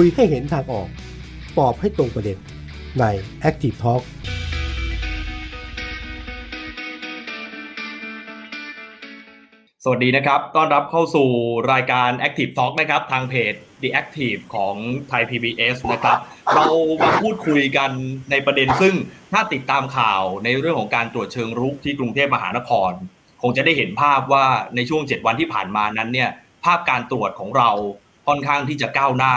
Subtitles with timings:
[0.00, 0.88] คุยให้เห็นทางออก
[1.58, 2.38] ตอบให้ตรงประเด็น
[3.00, 3.04] ใน
[3.48, 4.02] Active Talk
[9.84, 11.28] สวัสดีนะครับ ต้อนรับเข้าสู่
[11.72, 14.74] รายการ Active Talk นะครับ ทางเพจ The Active ของ
[15.08, 16.18] ไทย PBS นะครับ
[16.54, 16.66] เรา
[17.02, 17.90] มาพูดคุยกัน
[18.30, 18.94] ในประเด็นซึ่ง
[19.32, 22.92] ถ้าติดตามข่าวในเรื่องของการตรวจเชิงรุกที่กรุงเทพมหานคร
[23.42, 26.30] คงจะได้เห็นภาพว่าในช่วง 7 วันที่ผ่านมานั้นเนี่ย
[26.64, 27.70] ภาพการตรวจของเรา
[28.26, 29.34] ค่อนข้างที่จะก้าวหน้า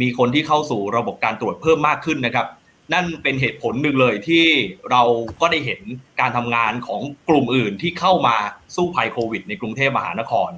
[0.00, 2.46] มีคนที่เข้าสู่ระบบการตรวจเพิ่มมากขึ้นนะครับ
[2.92, 4.44] นั่นเป็นเหตุผลหนึ่งเลยที่
[4.90, 5.02] เรา
[5.40, 5.80] ก็ได้เห็น
[6.20, 8.36] การทำงานของกลุ่มอื่นที่เข้ามา
[8.76, 10.50] สู้ภัยโควิด ในกรุงเทพมหานคร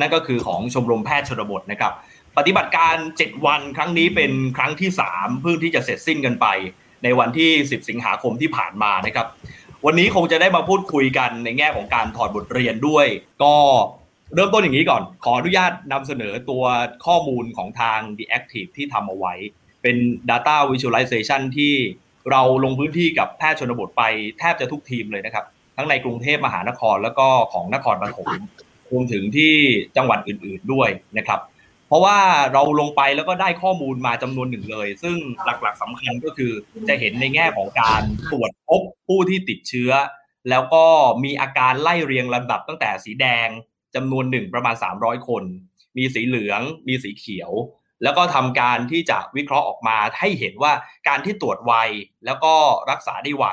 [0.00, 1.92] นั่นก็คือของชมรมแพทย์ชนบทนะครับ
[2.36, 6.46] ปฏิบัติการ 7 วันครั้งนี้เป็นครั้งที่ 3 เพิ่งที่จะเสร็จสิ้นกันไป
[7.04, 9.26] ในวันที่ 10 สิงหาคมที่ผ่านมานะครับ
[9.86, 13.06] วันนี้คงจะได้มาพูดคุยกันในแง่ของการถอดบทเรียนด้วย
[13.42, 13.54] ก็
[14.34, 16.64] เริ่มต้นอย่างนี้ก่อน ขออนุญาตนำเสนอตัว
[17.06, 19.34] ข้อมูลของทาง The Active ที่ทำเอาไว้
[19.82, 19.96] เป็น
[20.30, 21.74] Data Visualization ที่
[22.30, 24.02] เราลงพื้นที่กับแพทย์ชนบทไป
[24.38, 25.44] แทบจะทุกทีมเลยนะครับ
[25.76, 28.30] ทั้งในกรุงเทพมหานครแล้วก็ของนครปฐม
[28.90, 29.54] รวมถึงที่
[29.96, 31.40] จังหวัดอื่นๆด้วยนะครับ
[31.88, 32.18] เพราะว่า
[32.52, 36.52] เราลงไปแล้วก็ได้ข้อมูลมาจำนวนหนึ่งเลย ซึ่งหลักๆสำคัญก็คือ
[36.88, 39.92] จะเห็นในแง่ของการตรวจพบผู้ที่ติดเชื้อ
[40.50, 40.84] แล้วก็
[41.24, 43.48] มีอาการไล่เรียงลำดับตั้งแต่สีแดง
[43.94, 45.44] จำนวนหนึ่งประมาณ 300 คน
[45.96, 47.52] มีสีเหลือง มีสีเขียว
[48.02, 50.72] แล้วก็ทำการที่จะวิเคราะห์ออกมาให้เห็นว่า
[51.08, 51.72] การที่ตรวจไว
[52.26, 52.54] แล้วก็
[52.90, 53.46] รักษาได้ไว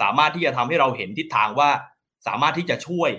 [0.00, 1.70] สามารถที่จะทำให้เราเห็นทิศทางว่า
[2.26, 3.10] สามารถที่จะช่วย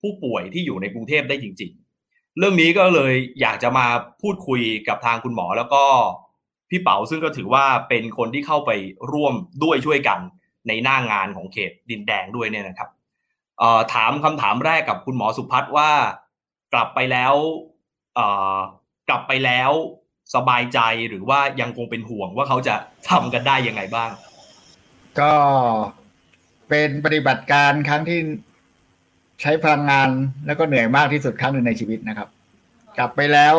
[0.00, 1.72] ผู้ป่วยที่อยู่ในกรุงเทพได้จริง
[2.04, 3.86] ๆ เรื่องนี้ก็เลยอยากจะมา
[4.22, 5.84] พูดคุยกับทางคุณหมอแล้วก็
[6.70, 8.70] พี่เป๋าซึ่งก็ถือว่าเป็นคนที่เข้าไป
[9.12, 10.18] ร่วมด้วยช่วยกัน
[10.68, 12.88] ในหน้างานของเขตดินแดงด้วยเนี่ยนะครับ
[13.94, 15.90] ถามคำถามแรกกับคุณหมอสุพัฒน์ว่า
[16.72, 17.34] กลับไปแล้ว
[19.08, 19.70] กลับไปแล้ว
[20.34, 20.78] สบายใจ
[21.08, 22.74] หรือว่ายังคงเป็นห่วงว่าเขาจะ
[23.10, 24.10] ทำกันได้ยังไงบ้าง
[25.20, 25.32] ก็
[26.68, 28.18] เป็นปฏิบัติการครั้งที่
[29.42, 30.08] ใช้พลังงาน
[30.46, 32.28] แล้วก็เหนื่อยมากที่สุดครั้งหนึ่งในชีวิตนะครับ
[32.98, 33.54] กลับไปแล้ว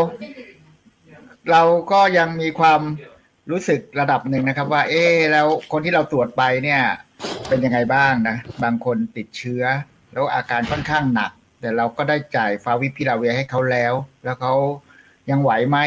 [1.51, 1.61] เรา
[1.91, 2.81] ก็ยังมีความ
[3.51, 6.81] รู้สึกระดับหนึ่งนะครับ ว่า เอ๊แล้วคนที่เราตรวจไปเนี่ย
[7.47, 9.63] เป็นยังไงบ้างนะ บางคนติดเชื้อ
[10.11, 11.31] แล้วอาการค่อนข้างหนัก
[11.61, 13.93] แต่เราก็ได้จ่ายฟาวิพิลาเวียให้เขาแล้ว
[14.23, 14.53] แล้วเขา
[15.29, 15.77] ยังไหวไหม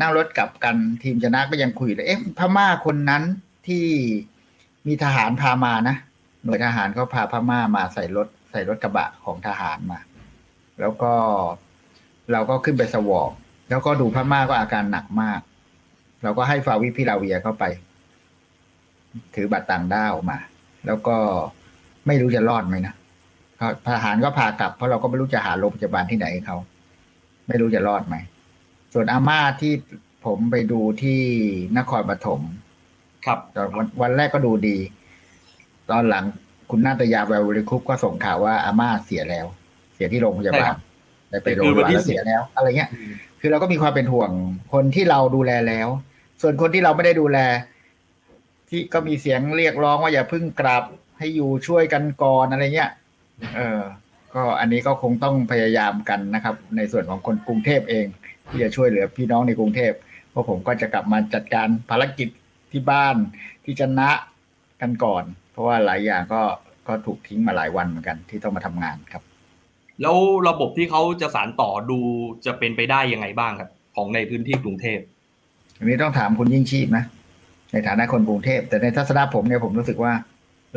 [0.00, 3.22] นั่งรถกลับกันทีมชนะก็ยังคุยเลยเอ๊ะพม่าคนนั้น
[3.66, 3.84] ที่
[4.86, 5.96] มีทหารพามานะ
[6.44, 9.98] หน่วยทหารเขาพาพม่ามาใส่รถ ใส่รถกระบะของทหารมา
[10.80, 11.12] แล้วก็
[12.32, 13.30] เราก็ขึ้นไปสวอป
[13.68, 15.40] แล้วก็ดูพม่าก็อาการหนักมาก
[16.22, 17.64] เราก็ให้ฟาวิพิลาเวียเข้าไป
[19.34, 20.38] ถือบัตรต่างด้าวมา
[20.86, 21.16] แล้วก็
[22.06, 22.94] ไม่รู้จะรอดไหมนะ
[23.88, 26.56] ทหารก็พากลับ เพราะเราก็ไม่รู้จะหาโรงพยาบาลที่ไหนเขา
[27.48, 28.16] ไม่รู้จะรอดไหม
[28.94, 29.72] ส่วนอาม่าที่
[30.26, 31.20] ผมไปดูที่
[31.78, 32.40] นครปฐม
[33.26, 34.76] ครับตอนวันวันแรกก็ดูดี
[35.90, 36.24] ตอนหลัง
[36.70, 39.46] คุณนาตยาแววริคุปก็ส่งข่าวว่าอาม่าเสียแล้ว
[39.94, 40.74] เสียที่โรงพยาบาล
[41.30, 42.90] ได้ไปโรงพยาบาลแล้วเสียแล้ว อะไรเงี้ย
[43.40, 44.30] คือเราก็มีความเป็นห่วง
[44.72, 45.88] คนที่เราดูแลแล้ว
[46.42, 47.38] ส่วนคนที่เราไม่ได้ดูแล
[48.72, 50.84] ที่ก็มีเสียงเรียกร้องว่าอย่าพึ่งกลับ
[51.18, 52.90] ให้อยู่ช่วยกันก่อนอะไรเงี้ย
[53.56, 53.80] เออ
[54.34, 58.06] ก็อันนี้ก็คงต้องพยายามกันนะครับ ในส่วนของคนกรุงเทพเอง
[58.48, 59.92] ที่จะช่วยเหลือพี่น้องในกรุงเทพ
[60.30, 62.28] เพราะผมก็จะกลับมาจัดการภารกิจ
[62.72, 63.16] ที่บ้าน
[63.64, 64.10] ที่จะนะ
[64.80, 66.42] กันก่อน เพราะว่าหลายอย่างก็
[66.88, 69.22] ก็ถูกทิ้งมาหลายวันเหมือนกัน ที่ต้องมาทำงานครับ
[70.02, 70.16] แล้ว
[70.48, 71.98] ระบบที่เขาจะสารต่อดู
[72.46, 74.98] จะเป็นไปได้ยังไงบ้างครับ ของในพื้นที่กรุงเทพ
[75.78, 77.04] อันนี้ต้องถามคุณยิ่งชีพนะ
[77.72, 80.12] ในฐานะคนกรุงเทพ แต่ในทัศนะผมเนี่ยผมรู้สึกว่า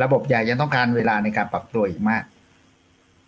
[0.02, 2.24] ระบบใหญ่ยังต้องการเวลาในการปรับตัวอีกมาก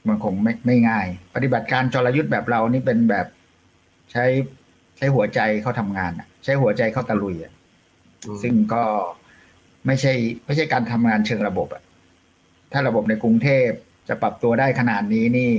[0.08, 3.26] มันคงไม่ไม่ง่าย ปฏิบัติการจรยุทธ์แบบเรานี่เป็นแบบ
[4.12, 4.24] ใช้
[4.96, 7.52] ใช้หัวใจเขาทำงานอะใช้หัวใจเขาตะลุยอะ
[8.42, 8.82] ซึ่งก็
[9.86, 10.12] ไม่ใช่
[10.46, 11.82] ไม่ใช่การทำงานเชิงระบบอะ
[12.72, 13.68] ถ้าระบบในกรุงเทพ
[14.08, 15.52] จะปรับตัวได้ขนาดนี้นี่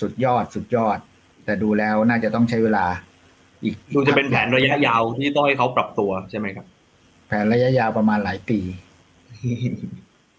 [0.00, 0.98] สุดยอดสุดยอด
[1.44, 2.86] แต่ดูแล้วน่าจะต้องใช้เวลา
[3.64, 6.66] อีกดูจะเป็นแผนระยะยาวที่ต้องให้เขาปรับตัวใช่ไหมครับ
[7.26, 8.58] แผนระยะยาวประมาณหลายปี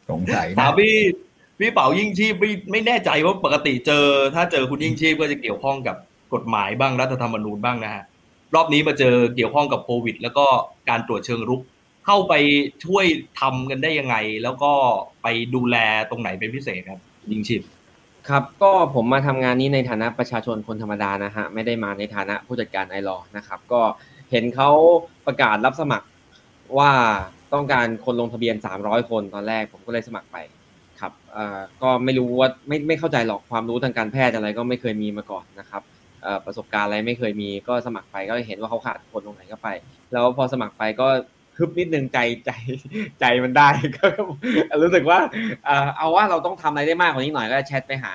[0.10, 0.96] สงสัยนะพี่
[1.60, 4.06] พี่เป๋ายิ่งชีพไม่ไม่แน่ใจว่าปกติเจอ
[4.36, 5.96] ถ้าเจอคุณยิ่งชีพก็จะเกี่ยวข้องกับ
[6.34, 8.04] กฎหมายบ้างรัฐธรรมนูญบ้างนะฮะ
[8.56, 10.46] รอบนี้มาเจอเกี่ยวข้องกับโควิด แล้วก็
[10.90, 11.62] การตรวจเชิงรุก
[12.06, 12.34] เข้าไป
[12.86, 13.06] ช่วย
[13.40, 14.72] ทำกันได้ยังไง แล้วก็
[15.24, 15.78] ไปดูแล
[16.10, 17.00] ตรงไหนเป็นพิเศษครับ
[17.32, 17.62] ยิงชิบ
[18.30, 23.82] ครับก็ผมมาทำงานนี้ในฐานะประชาชนคนธรรมดานะฮะไม่ได้มาในฐานะผู้จัดการไอรอนะครับ ก็
[24.32, 24.70] เห็นเขา
[25.26, 26.08] ประกาศรับสมัคร
[26.78, 26.92] ว่า
[27.54, 30.38] ต้องการคนลงทะเบียน 300 คนตอนแรกผมก็เลยสมัครไป
[31.00, 31.14] ครับ
[31.82, 35.82] ก็ไม่รู้ว่าไม่ไม่เข้าใจหรอกความรู้ทางการแพทย์อะไรก็ไม่เคยมีมาก่อนนะครับ
[36.46, 39.68] ประสบการณ์อะไรไม่เคยมีก็สมัครไปก็เห็นว่าเขาขาดคนตรงไหนก็ไป
[40.12, 41.08] แล้วพอสมัครไปก็
[41.58, 42.52] ฮึบนิดนึงใจใจ
[43.20, 44.06] ใจมันได้ก็
[44.84, 45.20] รู้สึกว่า
[45.98, 48.14] เอาว่าเราต้องทำอะไรได้มากกว่านี้หน่อยก็แชทไปหา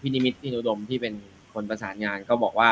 [0.00, 1.14] พี่นิมิตพี่นุดมที่เป็น
[1.54, 2.68] คนประสานงานก็บอกว่า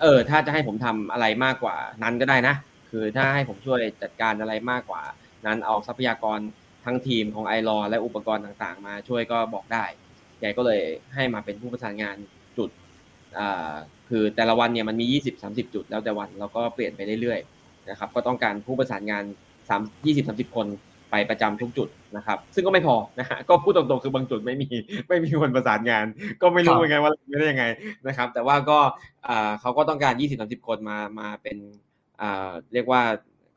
[0.00, 2.54] เออ ถ้าจะให้ผมทำอะไรมากกว่านั้นก็ได้นะ
[2.90, 5.02] คือถ้าให้ผมช่วยจัดการอะไรมากกว่า
[5.46, 6.38] นั้นเอาทรัพยากร
[6.84, 9.84] ทั้งทีมของไอรอและอุปกรณ์ต่างๆ มาช่วยก็บอกได้
[10.40, 10.80] แกก็เลย
[11.14, 12.16] ให้มาเป็นผู้ประสานงาน
[12.58, 12.70] จุด
[13.38, 13.72] อ่า
[14.08, 15.06] คือแต่ละวันเนี่ยมันมี
[15.44, 19.24] 20-30 จุดแล้วแต่วันเราก็เปลี่ยนไปเรื่อยๆนะครับก็ต้องการผู้ประสานงาน
[19.68, 20.66] 3 20-30 คน
[21.10, 24.68] ไปประจำทุกจุดนะครับ ซึ่งก็ไม่พอนะฮะก็พูดตรงๆคือบางจุดไม่มี
[25.08, 26.06] ไม่มีคนประสานงาน
[26.42, 27.64] ก็ไม่รู้ยังไงว่าไม่ได้ยังไง
[28.06, 28.78] นะครับ แต่ว่าก็
[29.60, 31.56] เขาก็ต้องการ 20-30 คนมามาเป็น
[32.72, 33.02] เรียกว่า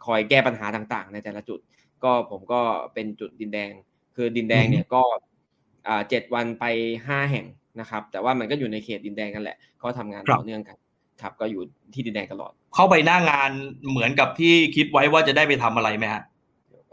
[0.06, 1.60] คอยแก้ปัญหาต่างๆ ในแต่ละจุด
[2.04, 2.62] ก็ผมก็
[2.94, 3.70] เป็นจุดดินแดง
[4.16, 5.04] คือดินแดงเนี่ยก็
[6.10, 6.66] เจ็ดวันไป
[7.08, 7.46] ห้าแห่ง
[7.80, 10.78] นะครับ แต่ว่ามันก็อยู่ในเขตดินแดงกันแหละก็ทำงานต่อเนื่องกัน
[11.22, 11.62] ครับก็อยู่
[11.94, 13.52] ที่ดินแดงตลอด เข้าไปหน้างาน
[13.90, 16.24] เหมือนกับที่คิดไว้ว่าจะได้ไปทำอะไรไหมฮะ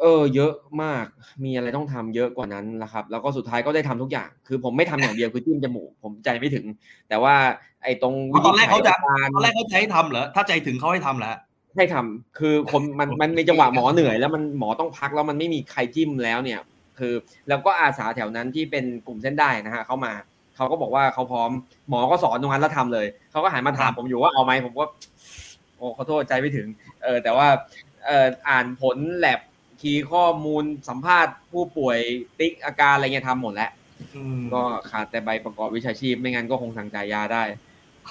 [0.01, 1.07] เออเยอะมาก
[1.45, 6.67] มีอะไรต้องทำเยอะกว่านั้นนะครับ แล้วก็สุดท้ายก็ได้ทำทุกอย่าง คือผมไม่ทำอย่างเดียวคือจิ้มจมูกผมใจไม่ถึง
[7.09, 7.35] แต่ว่า
[7.83, 8.15] ไอ้ตรง
[8.47, 8.95] ตอนแรกเขาจะ
[9.35, 11.33] ตอนแรกเขาจะให้ทำเหรอถ้าใจถึงเขาให้ทำเหรอ
[11.77, 16.61] ให้ทำคือคนมันมันในจังหวะหมอเหนื่อย แล้วมันหมอต้องพักแล้วมันไม่มีใครจิ้มแล้วเนี่ย
[16.99, 17.15] คือ
[17.49, 20.13] แล้วก็อาสาแถวนั้นที่เป็นกลุ่มเส้นได้นะฮะเข้ามา
[20.57, 21.51] เขาก็บอกว่าเขาพร้อม
[21.89, 24.85] หมอก็สอนตรงนั้นแล้วทำเลยเขาก็หันมาถามผมอยู่ว่าเอาไหมผมก็
[25.77, 26.67] โอ้ขอโทษใจไม่ถึง
[27.03, 27.49] เออแต่ว่า
[28.07, 29.41] เอออ่านผลแลบ
[29.81, 31.99] คีย์ข้อมูลสัมภาษณ์ผู้ป่วย
[32.39, 33.71] ติ๊กอาการอะไรเงี้ยทำหมดแล้ว
[34.55, 37.43] ก็ขาดแต่ใบประกอบวิชาชีพไม่งั้นก็คงสั่งจ่ายยาได้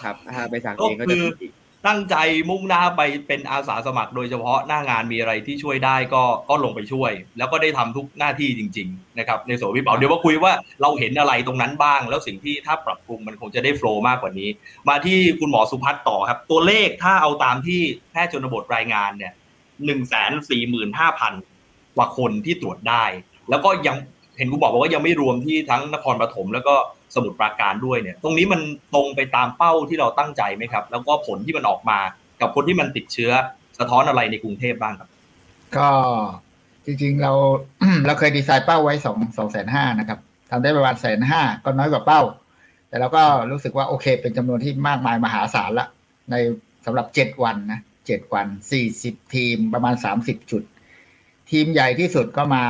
[0.01, 1.51] ครับถ้าไปสั่งเองก็จะผิด
[1.87, 2.15] ตั้งใจ
[2.49, 14.49] มุ่งหน้าไปเป็นอาสาสมัคร โดยเฉพาะหน้างานมีอะไรที่ช่วยได้ก็ก็ลงไปช่วย แล้วก็ได้ทำทุกหน้าที่จริง ๆ นะครับ ในส่วนพี่เป๋าเดี๋ยวมาคุยว่าเราเห็นอะไรตรงนั้นบ้าง แล้วสิ่งที่ถ้าปรับปรุงมันคงจะได้โฟล์มากกว่านี้
[14.89, 17.81] มาที่คุณหมอสุพัฒน์ต่อครับ ตัวเลขถ้าเอาตามที่
[18.11, 19.33] แพทย์ชนบทรายงานเนี่ย
[19.85, 21.33] หนึ่งแสนสี่หมื่นห้าพัน
[21.95, 23.03] กว่าคนที่ตรวจได้
[23.49, 23.95] แล้วก็ยัง
[24.37, 26.75] เห็นคุณบอกว่ายังไม่รวมที่ทั้งนครปฐมแล้วก็
[27.15, 28.61] สมุทรปราการด้วยเนี่ย ตรงนี้มัน
[28.95, 31.99] ตรงไปตามเป้าที่เราตั้งใจไหมครับ แล้วก็ผลที่มันออกมา
[32.41, 33.31] กับคนที่มันติดเชื้อ
[33.79, 35.09] สะท้อนอะไรในกรุงเทพบ้างครับ
[35.77, 35.89] ก็
[36.85, 37.31] จริงๆเรา
[38.05, 40.19] เราเคยดีไซน์เป้าไว้สองสองแสนห้านะครับ
[40.51, 42.21] ทำได้ประมาณแสนห้าก็น้อยกว่าเป้า
[42.89, 45.87] แต่เราก็รู้สึกว่าโอเค เป็นจำนวนที่มากมายมหาศาลละ
[46.31, 46.35] ใน
[46.85, 50.63] สำหรับเจ็ดวันนะเจ็ดวันสี่สิบทีมประมาณสามสิบจุด
[51.51, 52.63] ทีมใหญ่ที่สุดก็มา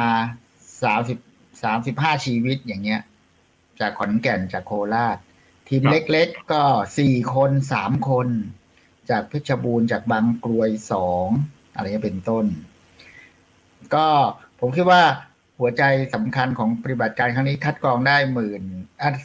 [0.84, 1.18] สามสิบ
[1.64, 3.02] สามสิบห้าชีวิตอย่างเงี้ย
[3.82, 5.18] จากขอนแก่นจากโคราช
[5.68, 6.64] ทีมเล็กๆก็
[6.98, 8.28] สี่คนสามคน
[9.10, 11.28] จากเพชรบูรณ์จากบางกรวยสอง
[11.76, 12.46] อะไรเงี้ยเป็นต้น
[13.94, 14.08] ก็
[14.60, 15.02] ผมคิดว่า
[15.60, 15.84] หัวใจ
[16.14, 18.64] สำคัญของปฏิบัติการครั้งนี้คัดกรองได้หมื่น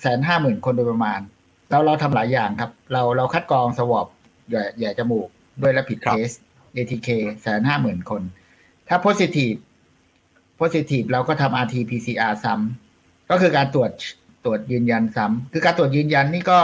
[0.00, 1.20] แสนห้าหมื่นคนโดยประมาณ
[1.70, 4.06] เราเราทำหลายอย่างครับ เราเราคัดกรองสวอป
[4.50, 5.28] ใหญ่ใหญ่จมูก
[5.60, 6.28] ด้วยและผิดเทส
[6.76, 7.08] ATK
[7.42, 8.22] แสนห้าหมื่นคน
[8.88, 9.58] ถ้า positive
[10.60, 13.90] positive เราก็ทำ RT PCR ซ้ำก็คือการตรวจ
[14.44, 16.58] ตรวจยืนยันซ้ำคือการตรวจยืนยันนี่ก็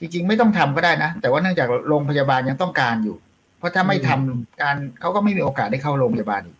[0.00, 3.16] จริง ๆ ไม่ต้องทำก็ได้นะ แต่ว่าเนื่องจากโรงพยาบาลยังต้องการอยู่
[3.58, 6.58] เพราะถ้าไม่ทำการเขาก็ไม่มีโอกาสได้เข้าโรงพยาบาลอีก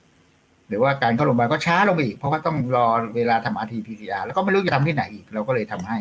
[0.69, 2.87] หรือว่าการเข้าโรงพยาบาลก็ช้าลงไปอีก เพราะว่าต้องรอ
[3.17, 5.99] เวลาทำ rt pcr แล้วก็ไม่รู้จะทำที่ไหนอีก เราก็เลยทำให้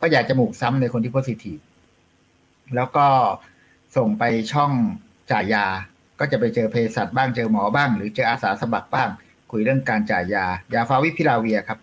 [0.00, 1.58] ก็อยากจะหมูกซ้ำในคนที่โพสิทีฟ
[2.76, 3.06] แล้วก็
[3.96, 4.72] ส่งไปช่อง
[5.30, 5.66] จ่ายยา
[6.20, 9.08] ก็จะไปเจอเภสัชบ้างเจอหมอบ้าง หรือเจออาสาสมัครบ้าง
[9.50, 11.78] คุยเรื่องการจ่ายยา ยาฟาวิพิลาเวียครับ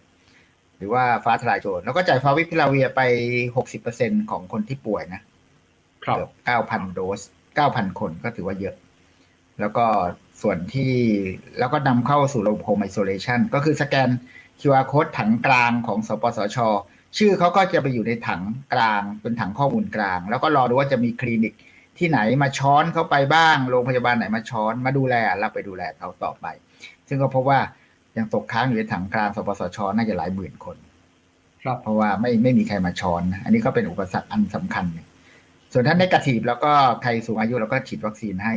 [0.79, 3.01] หรือว่าฟ้าทลายโจรแล้วก็จ่ายฟาวิพิลาเวียไป
[3.55, 5.21] หกสิบเปอร์เซ็นของคนที่ป่วยนะ
[6.03, 7.21] ครับเก้าพันโดส
[7.55, 8.75] เก้าพันคนก็ถือว่าเยอะ
[9.59, 9.86] แล้วก็
[10.41, 10.93] ส่วนที่
[11.59, 14.09] แล้วก็นำเข้าสู่ระบบโฮมไอโซเลชันก็คือสแกน
[14.62, 16.57] QR code ถังกลางของสปสช
[17.17, 18.43] ชื่อเขาก็จะไปอยู่ในถัง
[18.74, 21.53] กลางเป็นถังข้อมูลกลาง แล้วก็รอดูว่าจะมีคลินิก
[21.98, 26.45] ที่ไหนมาช้อนเข้าไปบ้าง โรงพยาบาลไหนมาช้อนมาดูแลเราไปดูแลเขาต่อไป
[27.07, 27.59] ซึ่งก็พบว่า
[28.17, 30.77] ยังตกค้างอยู่ในถังกลางสปสชน่าจะหลายหมื่นคน
[31.63, 34.85] ครับเพราะว่าไม่ไม่มีใครมาช้อน อันนี้ก็เป็นอุปสรรคอันสำคัญ
[35.73, 36.71] ส่วนท่านได้กระถีบแล้วก็
[37.03, 38.53] ใครสูงอายุเราก็ฉีดวัคซีนให้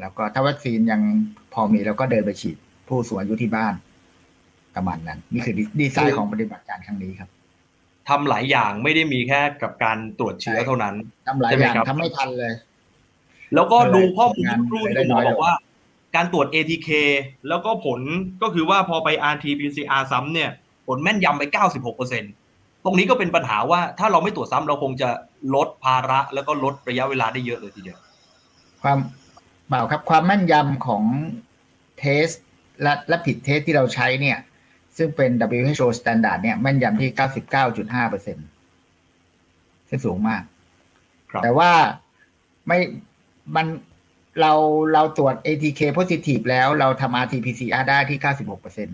[0.00, 1.00] แล้วก็ถ้าวัคซีนยัง
[1.54, 2.56] พอมีเราก็เดินไปฉีด
[2.88, 3.74] ผู้สูงอายุที่บ้าน
[4.76, 7.30] ประมาณนั้น นี่คือดีไซน์ของปฏิบัติการครั้งนี้ครับ
[8.08, 10.94] ทำหลายอย่างไม่ได้มีแค่กับการตรวจเชื้อเท่านั้น
[11.26, 12.52] ทำหลายอย่างทำไม่ทันเลย
[13.54, 15.52] แล้วก็ดูข้อมูลที่ครูที่หมอบอกว่า
[16.14, 16.88] การตรวจ ATK
[17.48, 18.00] แล้วก็ผล
[18.42, 20.50] ก็คือว่าพอไป RT-PCR ซ้ำเนี่ย
[20.86, 21.42] ผลแม่นยำไป
[22.14, 25.08] 96%ตรงนี้ก็เป็นปัญหาว่าถ้าเราไม่ตรวจซ้ำเราคงจะ
[25.54, 27.98] ลดภาระ แล้วก็ลดระยะเวลาได้เยอะเลยทีเดียว
[28.82, 28.98] ความ
[29.68, 31.04] เปล่าครับความแม่นยำของ
[31.98, 32.26] เทส
[32.82, 34.38] และและผิดเทสที่เราใช้เนี่ย
[34.96, 37.10] ซึ่งเป็น WHO standard เนี่ยแม่นยำที่
[37.50, 40.42] 99.5%ซึ่งสูงมาก
[41.42, 41.70] แต่ว่า
[42.66, 42.78] ไม่
[43.56, 43.66] มัน
[44.40, 44.52] เรา
[44.92, 48.88] เราตรวจ ATK positive แล้วเราทำ RT-PCR ได้ที่ 96เปอร์เซ็น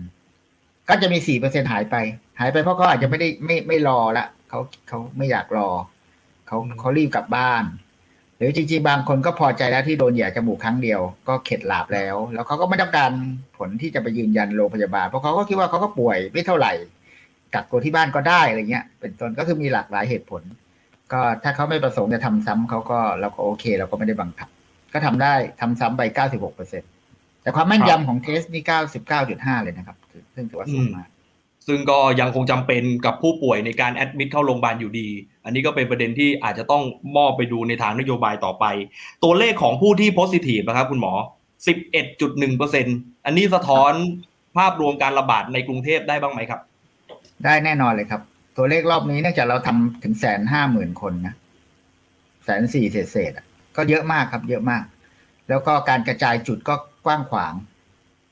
[0.89, 1.95] ก็จะมี4เปอร์เซ็นหายไป
[2.39, 5.69] หายไปเพราะเขาอาจจะไม่ได้ไม่ไม่รอละเขาเขาไม่อยากรอ
[6.47, 7.63] เขาเขารีบกลับบ้าน
[8.37, 13.11] หรือจริงๆ บางคนก็พอใจแล้วที่โดนหยียดจมูกครั้งเดียว ก็เข็ดหลาบแล้ว แล้วเขาก็ไม่ต้องการ
[13.57, 16.73] ผลที่จะไปยืนยันโรงพยาบาล เพราะเขาก็คิดว่าเขาก็ป่วยไม่เท่าไหร่
[17.53, 20.41] กักตัวที่บ้านก็ได้อะไรเงี้ย เป็นต้นก็คือมีหลากหลายเหตุผล
[21.11, 24.49] ก็ถ้าเขาไม่ประสงค์จะทำซ้ำเขาก็เราก็โอเค เราก็ไม่ได้บังคับ
[24.93, 26.83] ก็ทำได้ทำซ้ำไป 96เปอร์เซ็น
[27.41, 28.63] แต่ความแม่นยำของเทสนี่
[29.13, 29.97] 99.5 เลยนะครับ
[30.35, 31.07] ซึ่งถือว่าสูงมาก
[31.67, 35.07] ซึ่งก็ยังคงจำเป็นกับผู้ป่วยในการแอดมิดเข้าโรงพยาบาลอยู่ดี
[35.45, 36.83] อันนี้ก็เป็นประเด็นที่อาจจะต้อง
[37.17, 38.65] มอบไปดูในทางนโยบายต่อไป
[39.23, 41.13] ตัวเลขของผู้ที่โพสิทีฟนะครับคุณหมอ
[42.19, 43.91] 11.1%อันนี้สะท้อน
[44.57, 46.59] ภาพรวมการระบาดในกรุงเทพได้บ้างไหมครับ
[47.45, 48.21] ได้แน่นอนเลยครับ
[48.57, 51.33] ตัวเลขรอบนี้เนื่องจากเราทำถึงแสนห้าหมื่นคนนะ
[52.45, 53.33] แสนสี่เศษเศษ
[53.75, 54.83] ก็เยอะมากครับเยอะมาก
[55.49, 56.75] แล้วก็การกระจายจุดก็
[57.05, 57.53] กว้างขวาง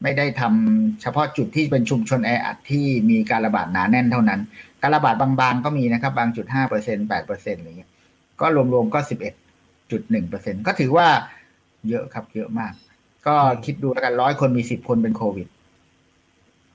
[0.03, 4.41] ไม่ได้ทำเฉพาะจุดที่เป็นชุมชนแออัดที่มีการระบาดหนาแน่นเท่านั้น
[4.81, 7.91] การระบาดบางๆก็มีนะครับ บางจุดห้าเปอร์เซ็นต์แปดเปอร์เซ็นต์อะไรเงี้ย
[8.41, 9.33] ก็รวมๆก็สิบเอ็ด
[9.91, 11.07] จุดหนึ่งเปอร์เซ็นต์ก็ถือว่า
[11.89, 12.73] เยอะครับเยอะมาก
[13.27, 15.47] ก็คิดดูแล้วกันร้อยคนมีสิบคนเป็นโควิด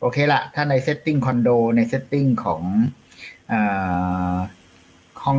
[0.01, 2.63] โอเคละถ้าใน setting คอนโดใน setting ของ
[3.53, 3.55] อ
[5.25, 5.39] ห้อง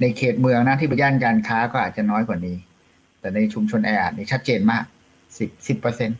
[0.00, 2.56] ในเขตเมืองนะที่เป็นย่านการค้าก็อาจจะน้อยกว่านี้
[3.20, 4.84] แต่ในชุมชนแออัดนี่ชัดเจนมาก
[5.38, 6.10] สิบสิบเปอร์เซ็น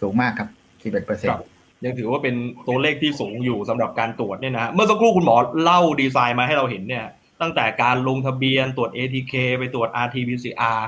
[0.00, 0.48] สูงมากครับ
[0.82, 1.40] สิบเอ็ดเปอร์เซ็นต์
[1.84, 2.34] ยังถือว่าเป็น
[2.68, 7.06] ตัวเลขที่สูงอยู่สำหรับการตรวจเนี่ยนะเมื่อสักครู่คุณหมอเล่าดีไซน์มาให้เราเห็นเนี่ย
[7.40, 10.80] ตั้งแต่การลงทะเบียนตรวจ ATK ไปตรวจ RT-PCR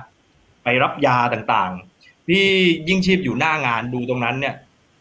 [0.65, 2.45] ไปรับยาต่างๆ ที่
[2.89, 4.55] ยิ่งชีพอยู่หน้างานดูตรงนั้นเนี่ย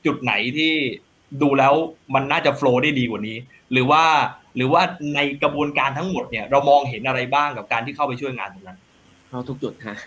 [0.05, 0.74] จุดไหนที่
[1.41, 1.74] ดูแล้ว
[2.13, 3.38] มันน่าจะโฟล์ได้ดีกว่านี้
[3.72, 4.03] หรือว่า
[4.56, 4.82] หรือว่า
[5.15, 8.77] ในกระบวนการทั้งหมดเนี่ยเรามองเห็นอะไรบ้างกับการที่เข้าไปช่วยงานตรงนั้น
[9.29, 9.98] เข้าทุกจุดฮะ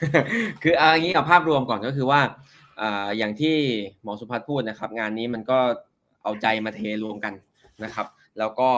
[0.62, 2.20] คือเอาอย่างนี้เอาภาพรวมก่อนก็คือว่า
[3.18, 3.56] อย่างที่
[4.02, 5.58] หมอสุพัฒน์พูดนะครับ งานนี้มันก็
[6.22, 7.34] เอาใจมาเทรวมกัน
[7.84, 8.06] นะครับ
[8.38, 8.70] แล้วก็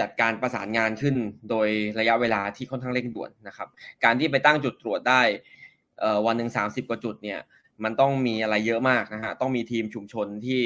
[0.00, 1.16] จัดการประสานงานขึ้น
[1.50, 1.68] โดย
[1.98, 3.68] ระยะเวลาที่ค่อนข้างเร่งด่วนนะครับ
[4.04, 5.22] การที่ไปตั้งจุดตรวจได้
[6.26, 7.38] วันหนึ่งสามสิบกว่าจุดเนี่ย
[7.84, 10.60] มันต้องมีอะไรเยอะมากนะฮะต้องมีทีมชุมชนที่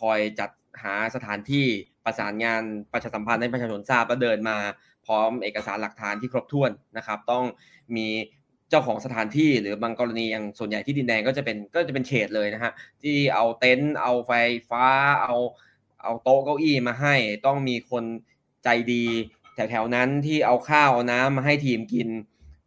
[0.00, 0.50] คอยจัด
[0.82, 1.66] หาสถานที่
[2.06, 4.58] ประสานงานประชาสัมพันธ์ให้ประชาชนทราบแล้วเดินมา
[5.06, 7.44] พร้อมเอกสารหลักฐานที่ครบถ้วนนะครับ ต้อง
[7.96, 8.06] มี
[8.70, 12.72] เจ้าของสถานที่หรือบางกรณีอย่างส่วนใหญ่ที่ดินแดงก็จะเป็นก็จะเป็นเขตเลยนะฮะ
[13.02, 14.32] ที่เอาเต็นท์เอาไฟ
[14.70, 14.84] ฟ้า
[15.22, 15.34] เอา
[16.02, 17.14] เอาโต๊ะเก้าอี้มาให้
[17.46, 18.04] ต้องมีคน
[18.64, 19.04] ใจดี
[19.54, 22.08] แถวๆนั้นที่เอาข้าวเอาน้ำมาให้ทีมกิน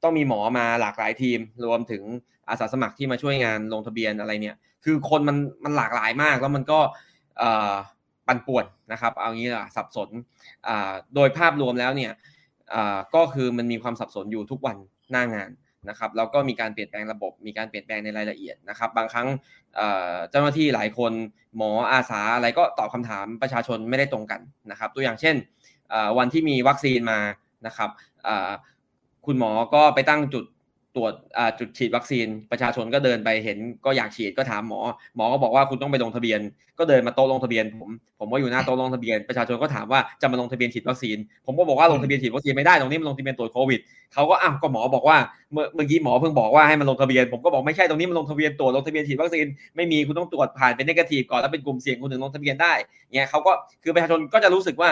[0.04, 2.04] ต้องมีหมอมาหลากหลายทีม รวมถึง
[2.50, 6.80] อาสาสมัครที่มาช่วยงานลงทะเบียนอะไรเนี่ย คือคนมันมันหลากหลายมากแล้วมันก็
[8.30, 10.10] ปั่นป่วนนะครับ เอางี้ละสับสน
[11.16, 12.12] โดยภาพรวมแล้วเนี่ย
[13.16, 14.78] ก็คือมันมีความสับสนอยู่ทุกวัน
[15.12, 15.52] หน้างาน
[15.90, 19.28] นะครับแล้วก็มีการเปลี่ยนแปลงระบบ มีการเปลี่ยนแปลงในรายละเอียดนะครับ บางครั้ง
[20.32, 21.12] เจ้าหน้าที่หลายคน
[21.58, 25.36] หมออาสาอะไรก็ตอบคำถามประชาชนไม่ได้ตรงกันนะครับ ตัวอย่างเช่น
[26.18, 27.20] วันที่มีวัคซีนมา
[27.68, 27.90] นะครับ
[29.26, 30.46] คุณหมอก็ไปตั้งจุด
[31.00, 31.14] รวจ
[31.60, 34.80] จุดฉีดวัคซีนประชาชนก็เดินไปเห็นก็อยากฉีดก็ถามหมอ
[35.16, 36.40] หมอก็บอกว่าคุณต้องไปลงทะเบียน
[36.80, 37.90] ก็เดินมาโต๊ะลงทะเบียน ผม
[38.20, 43.80] ผมว่าอยู่หน้าโต๊ะลงทะเบียนประชาชนก็ถามว่าจะมาลงทะเบียนฉีดวัคซีน ผมก็บอกว่าลงทะเบียนฉีดวัคซีนไม่ได้ตรงนี้มันลงทะเบียนตรวจโควิด
[44.14, 45.18] เขาก็อ้าวก็หมอบอกว่า
[45.54, 52.74] เมื่อเมื่อกี้หมอเพิ่งบอกว่าให้มันลงทะเบียนผมก็บอกไม่ใช่ตรงนี้มันลงทะเบียนตรวจลงทะเบียนฉีดวัคซีนไม่มีคุณต้องตรวจผ่านเป็นนกาทีฟก่อนแล้วเป็นกลุ่มเสี่ยงคุณถึงลงทะเบียนได้
[53.16, 53.52] เนี่ยเขาก็
[53.84, 54.90] คือประชาชนก็จะรู้สึกว่า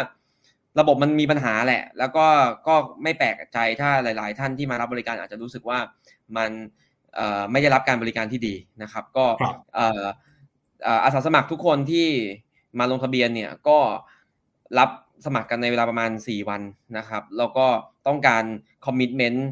[0.80, 2.26] ระบบมันมีปัญหาแหละ แล้วก็
[2.68, 5.80] ก็ไม่แปลกใจถ้าหลาย ๆ ท่านที่มารับบริการอาจจะรู้สึกว่า
[6.38, 6.52] มัน
[7.52, 9.26] ไม่ได้รับการบริการที่ดีนะครับ ก็
[11.04, 12.08] อาสาสมัครทุกคนที่
[12.80, 13.78] มาลงทะเบียนเนี่ยก็
[14.80, 14.90] รับ
[15.26, 16.62] สมัครกันในเวลาประมาณ 4 วัน
[16.98, 17.66] นะครับ แล้วก็
[18.08, 18.44] ต้องการ
[18.86, 19.48] คอมมิชเมนต์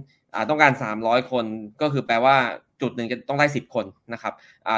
[0.49, 1.45] ต้องการ 300 คน
[1.81, 2.35] ก็คือแปลว่า
[2.81, 4.33] จุดหนึ่งจะต้องได้ 10 คนนะครับ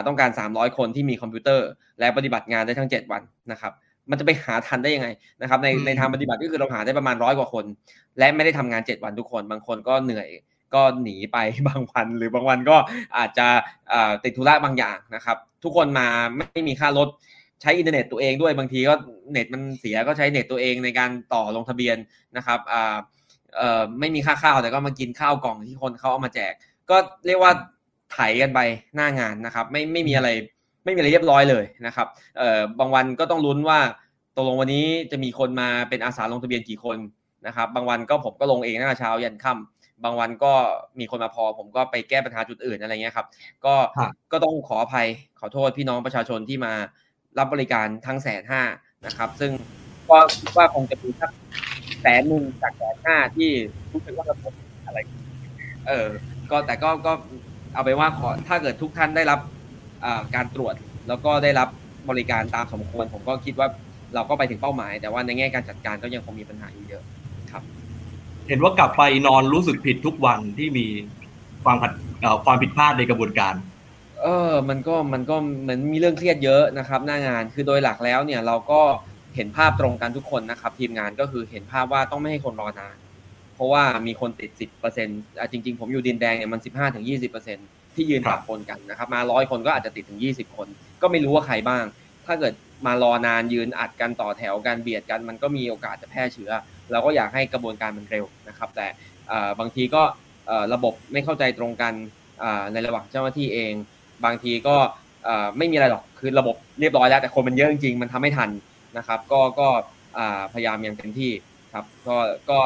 [0.08, 1.68] ต้องการ 300 คนที่มีคอมพิวเตอร์
[2.00, 3.74] และปฏิบัติงานได้ทั้ง 7 วันนะครับ
[4.10, 5.08] มันจะไปหาทันได้ยังไง
[5.42, 7.66] นะครับในในทางปฏิบัติก็คือเราหาได้ประมาณร้อยกว่าคน
[8.18, 10.30] และไม่ได้ทำงาน 7 วันทุกคน บางคนก็เหนื่อย
[10.74, 11.38] ก็หนีไป
[11.68, 12.78] บางวัน หรือบางวันก็
[13.18, 13.48] อาจจะ
[14.24, 17.10] ติดธุระบางอย่างนะครับ ทุกคนมาไม่มีค่ารถ
[17.62, 18.94] ใช้อินเทอร์เน็ตตัวเองด้วยบางทีก็
[19.32, 21.98] เน็ตมันเสียก็ใช้เน็ตตัวเองในการต่อลงทะเบียน
[22.38, 22.60] นะครับ
[24.00, 26.54] ไม่มีค่าข้าวแต่ก็มากินข้าวกล่องที่คนเขาเอามาแจก
[26.90, 26.98] ก็
[27.28, 27.52] เรียกว่า
[28.14, 28.60] ไถกันไป
[28.96, 30.30] หน้างานนะครับ ไม่ไม่มีอะไร
[30.88, 33.80] ไม่มีอะไรเรียบร้อยเลยนะครับเอ่อบางวันก็ต้องลุ้นว่า
[34.36, 36.98] ตกลงวันนี้จะมีคนมาเป็นอาสาลงทะเบียนกี่คน
[37.48, 40.54] นะครับบางวันก็ผมก็ลงเองตั้งแต่เช้ายันค่ำบางวันก็
[41.00, 43.28] มีคนมาพอ ผมก็ไปแก้ปัญหาจุดอื่นอะไรเงี้ยครับ
[43.66, 43.76] ก็
[44.32, 45.08] ก็ต้องขออภัย
[45.40, 46.74] ขอโทษพี่น้องประชาชนที่มา
[47.38, 48.62] รับบริการทั้งแสนห้า
[49.06, 49.52] นะครับ ซึ่ง
[50.10, 50.18] ก็
[50.58, 51.32] ว่าคงจะมีสัก
[52.02, 53.50] แสนหนึ่งจากแสนห้าที่
[53.94, 54.54] รู้สึกว่าระบบ
[54.86, 54.98] อะไร
[55.88, 56.08] เออ
[56.52, 57.14] ก็แต่ก็ก็
[57.74, 59.40] เอาไปว่าขอถ้าเกิดทุกท่านได้รับ
[60.36, 60.76] การตรวจ
[61.08, 61.68] แล้วก็ได้รับ
[62.10, 63.68] บริการตามสมควร ผมก็คิดว่า
[64.16, 67.04] เราก็ไปถึงเป้าหมาย แต่ว่าในแง่การจัดการก็ยังคงมีปัญหาอยู่เยอะ
[67.52, 67.64] ครับ
[68.48, 70.86] เห็นว่ากลับไปนอนรู้สึกผิดทุกวันที่มี
[71.64, 71.92] ความผิด
[72.46, 73.56] ความผิดพลาดในกระบวนการ
[74.22, 78.82] เออ มันก็มันก็เหมือนมีเรื่องเครียดเยอะนะครับ หน้างานคือโดยหลักแล้วเนี่ยเราก็
[79.36, 82.98] เห็นภาพตรงกันทุกคนนะครับ ทีมงานก็คือเห็นภาพว่าต้องไม่ให้คนรอนาน
[83.56, 85.20] เพราะว่ามีคนติดสิบเปอร์เซ็นต์
[85.52, 87.04] จริง ๆ ผมอยู่ดินแดงเนี่ยมันสิบห้าถึง
[88.10, 90.68] ยี่สิบเปอร์เซ็นที่ยืนปะปนกันนะครับมาร้อยคนก็อาจจะติดถึงยี่สิบคน
[91.02, 91.84] ก็ไม่รู้ว่าใครบ้าง
[92.26, 92.54] ถ้าเกิด
[92.86, 96.52] มารอนานยืนอัดกันต่อแถวกันเบียดกัน มันก็มีโอกาสจะแพร่เชื้อ
[96.92, 98.88] เราก็อยากให้กระบวนการมันเร็วนะครับ แต่
[99.60, 100.04] บางทีก็
[100.74, 101.94] ระบบไม่เข้าใจตรงกัน
[102.74, 103.74] ในระหว่างเจ้าหน้าที่เอง
[104.26, 104.76] บางทีก็
[105.58, 108.50] ไม่มีอะไรหรอกคือระบบเรียบร้อยแล้ว แต่คนมันเยอะจริงๆมันทำไม่ทัน
[108.98, 109.68] นะครับ ก็ก็
[110.54, 111.32] พยายามอย่างเต็มที่
[111.74, 112.18] ครับก็
[112.50, 112.60] ก็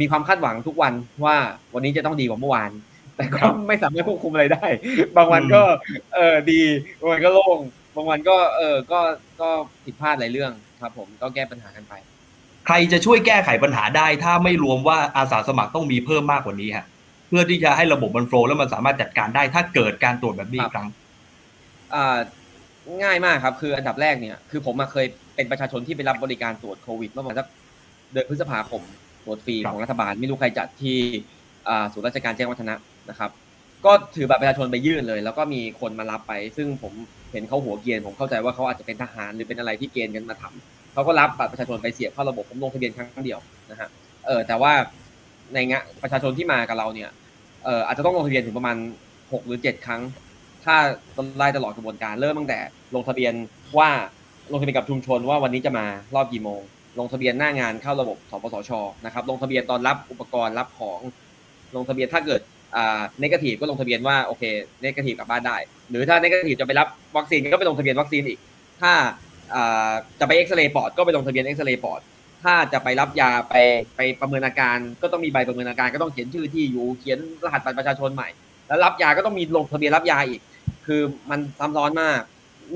[0.00, 0.92] มีความคาดหวังทุกวัน
[1.24, 1.36] ว่า
[1.74, 2.70] วันนี้จะต้องดีกว่าเมื่อวาน
[3.16, 4.66] แต่ก็ไม่สามารถควบคุมอะไรได้
[5.16, 5.62] บางวันก็
[6.14, 6.60] เออดี
[7.00, 7.58] บางวันก็โล่ง
[7.96, 9.00] บางวันก็เออก็
[9.40, 9.48] ก็
[9.84, 11.94] ผิดพลาดหลายเรื่องครับ ผมก็แก้ปัญหากันไป
[12.66, 16.86] ใครจะช่วยแก้ไขปัญหาได้ ถ้าไม่รวมว่าอาสาสมัครต้องมีเพิ่มมากกว่านี้ฮะ
[17.28, 20.88] เพื่อที่จะให้ระบบมันโฟล์แล้วมันสามารถจัดการได้ถ้าเกิดการตรวจแบบนี้อีกครั้ง
[21.94, 22.18] อ่า
[23.02, 27.46] ง่ายมากครับ คืออันดับแรกเนี่ยคือผมมาเคยเป็นประชาชนที่ไปรับบริการตรวจโควิดเมื่อประมาณสัก
[28.12, 28.82] เดือนพฤษภาคม
[29.24, 30.98] ตรวจฟรีของรัฐบาลไม่รู้ใครจัดที่
[31.92, 32.74] ศูนย์ราชการแจ้งวัฒนะ
[33.10, 33.30] นะครับ
[33.84, 36.92] ก็ถือบัตรประชาชนไปยื่นเลย แล้วก็มีคนมารับไป ซึ่งผม
[37.32, 43.40] เห็นเขาหัวเกียนผมเข้าใจว่าเขาอาจจะเป็นทหารหรือเป็นอะไรที่เกณฑ์กันมาทำเขาก็รับบัตรประชาชนไปเสียบเข้าระบบผมลงทะเบียนครั้งเดียว
[43.70, 43.88] นะฮะ
[44.26, 44.72] เออแต่ว่า
[45.54, 47.10] ในงานประชาชนที่มากับเราเนี่ย
[47.64, 48.76] เอออาจจะต้องลงทะเบียนถึงประมาณ
[49.32, 50.02] หกหรือเจ็ดครั้ง
[50.64, 50.76] ถ้า
[51.36, 52.58] ไล่ตลอดกระบวนการเริ่มตั้งแต่
[52.94, 53.34] ลงทะเบียน
[53.78, 53.90] ว่า
[54.52, 56.60] ลงทะเบียนกับชุมชนว่าวันนี้จะมารอบกี่โมง
[56.98, 58.70] ลงทะเบียนหน้างานเข้าระบบสปสช
[59.04, 61.00] นะครับลงทะเบียนตอนรับอุปกรณ์รับของ
[61.76, 62.40] ลงทะเบียนถ้าเกิด
[62.76, 64.42] อ่าเนกาทีฟก็ลงทะเบียนว่าโอเค
[64.82, 65.56] เนกาทีฟกลับบ้านได้
[65.90, 68.38] หรือถ้าเนกาทีฟจะไปรับวัคซีนก็ไปลงทะเบียนวัคซีนอีก
[68.82, 68.92] ถ้า
[69.54, 72.00] อ่าจะไปเอ็กซเรย์ปอดก็ไปลงทะเบียนเอ็กซเรย์ปอด
[72.42, 73.54] ถ้าจะไปรับยาไป
[73.96, 78.28] ไปประเมินอาการ ก็ต้องมีใบประเมินอาการก็ต้องเขียนชื่อที่อยู่เขียนรหัสบัตรประชาชนใหม่
[78.68, 80.40] แล้วรับยาก็ต้องมีลงทะเบียนรับยาอีก
[80.86, 82.20] คือมันซ้ำซ้อนมาก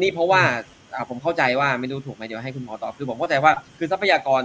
[0.00, 0.42] นี่เพราะว่า
[1.08, 4.42] ผมเข้าใจว่าไม่รู้ถูกไหมเดี๋ยวให้คุณหมอตอบคือผมเข้าใจว่าคือทรัพยากร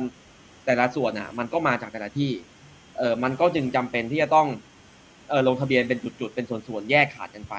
[0.66, 2.32] แต่ละส่วนอะ มันก็มาจากแต่ละที่
[2.98, 4.48] เออมันก็จึงจำเป็นที่จะต้อง
[5.32, 7.56] เออลงทะเบียนเป็นจุดๆเป็นส่วนๆแยกขาดกันไป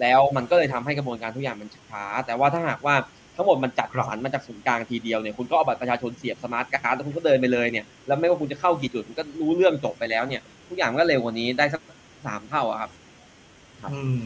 [0.00, 2.94] แล้วมันก็เลยทำให้กระบวนการทุกอย่างมันช้า แต่ว่าถ้าหากว่า
[3.36, 11.80] ทั้งหมดมันจัดสรรมาจากศูนย์กลางทีเดียวเนี่ยคุณก็เอาบัตรประชาชนเสียบสมาร์ทการ์ดแล้วคุณก็เดินไปเลยเนี่ยแล้วไม่ว่าคุณจะเข้ากี่จุดคุณก็รู้เรื่องจบไปแล้วเนี่ยทุกอย่างก็เร็วกว่านี้ได้สัก
[12.26, 12.90] สามเท่าครับ
[13.92, 14.20] อืม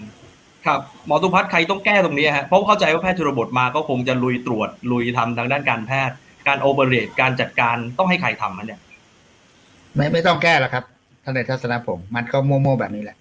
[0.67, 6.15] ครับหมอตุพัฒน์ใครต้องแก้ตรงนี้ฮะเพราะเข้าใจว่าแพทย์ชนบทมาก็คงจะลุยตรวจลุยทำทางด้านการแพทย์
[6.49, 8.81] การโอเปเรตการจัดการต้องให้ใครทำมันเนี่ย
[9.95, 10.85] ไม่ไม่ต้องแก้หรอกครับ
[11.27, 13.17] ท่านในทัศนะผม มันก็โมโมแบบนี้แหละ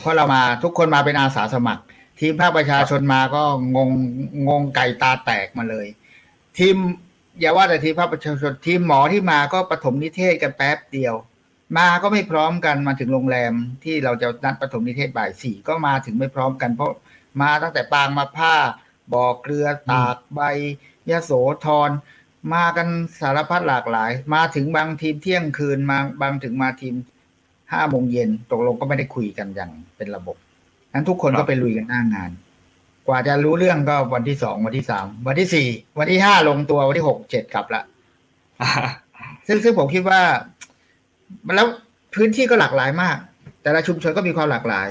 [0.00, 1.82] เพราะเรามาทุกคนมาเป็นอาสาสมัคร
[2.20, 3.42] ทีมภาคประชาชนมาก็
[3.76, 3.90] งง
[4.48, 5.86] งงไก่ตาแตกมาเลย
[6.58, 6.76] ทีม
[7.40, 11.14] อย่าว่าแต่ทีมภาคประชาชนทีมหมอที่มาก็ปฐมนิเทศกันแป๊บเดียว
[11.76, 13.52] มาก็ไม่พร้อมกันมาถึงโรงแรม
[13.84, 16.92] ที่เราจะนัดปฐมนิเทศบ่ายสี่ก็มาถึงไม่พร้อมกัน เพราะ
[17.42, 18.54] มาตั้งแต่ปางมาผ้า
[19.12, 20.40] บ่อเกลือตากใบ
[21.10, 21.32] ยะโส
[21.64, 21.90] ธร
[22.54, 22.88] มากัน
[23.20, 26.94] สารพัดหลากหลาย มาถึงบางทีมเที่ยงคืนมาบางถึงมาทีม
[27.72, 30.36] ห้าโมงเย็นตกลงก็ไม่ได้คุยกันอย่างเป็นระบบ
[30.92, 32.30] นั้นทุกคนก็ไปลุยกันหน้างาน
[33.06, 37.82] กว่าจะรู้เรื่องก็วันที่สองวันที่สามวันที่สี่วันที่ห้าลงตัววันที่หกเจ็ดกลับละ
[39.46, 40.20] ซึ่งซึ่งผมคิดว่า
[41.56, 41.66] แล้ว
[42.14, 43.16] พื้นที่ก็หลากหลายมาก
[43.62, 44.88] แต่ละชุมชนก็มีความหลากหลาย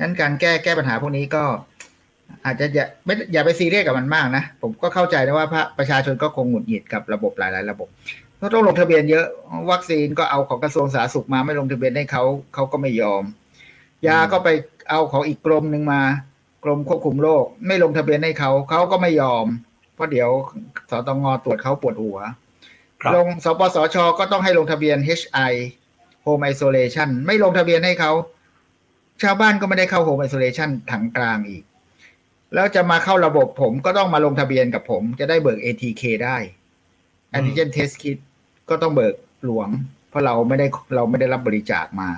[0.00, 1.44] นั้นการแก้แก้ปัญหาพวกนี้ก็
[2.44, 5.46] อาจจะอย่าไม่อย่าไปซีเรียสกับมันมากนะ ผมก็เข้าใจนะว่า
[5.78, 7.88] ประชาชนก็คงหงุดหงิดกับระบบหลาย ๆ ระบบ
[8.36, 9.26] เพราะต้องลงทะเบียนเยอะ
[9.70, 13.22] วัคซีนก็เอาของกระทรวงสาธารณสุขมาไม่ลงทะเบียนให้เขาเขาก็ไม่ยอม
[14.06, 14.48] ยาก็ไป
[14.90, 16.02] เอาของอีกกรมหนึ่งมา
[16.64, 19.46] กรมควบคุมโรคไม่ลงทะเบียนให้เขาเขาก็ไม่ยอม
[19.94, 20.30] เพราะเดี๋ยว
[20.90, 22.18] สตงตรวจเขาปวดหัว
[23.14, 25.52] ลงสปสชก็ต้องให้ลงทะเบียน HI
[26.24, 28.12] Home Isolation ไม่ลงทะเบียนให้เขา
[29.22, 31.64] ชาวบ้านก็ไม่ได้เข้า Home Isolation ถังกลางอีก
[32.54, 36.36] แล้วจะมาเข้าระบบผมก็ต้องมาลงทะเบียนกับผม จะได้เบิก ATK ได้
[37.36, 38.18] Antigen Test Kit
[38.68, 39.68] ก็ต้องเบิกหลวง
[40.10, 42.10] เพราะเราไม่ได้เราไม่ได้รับบริจาคมา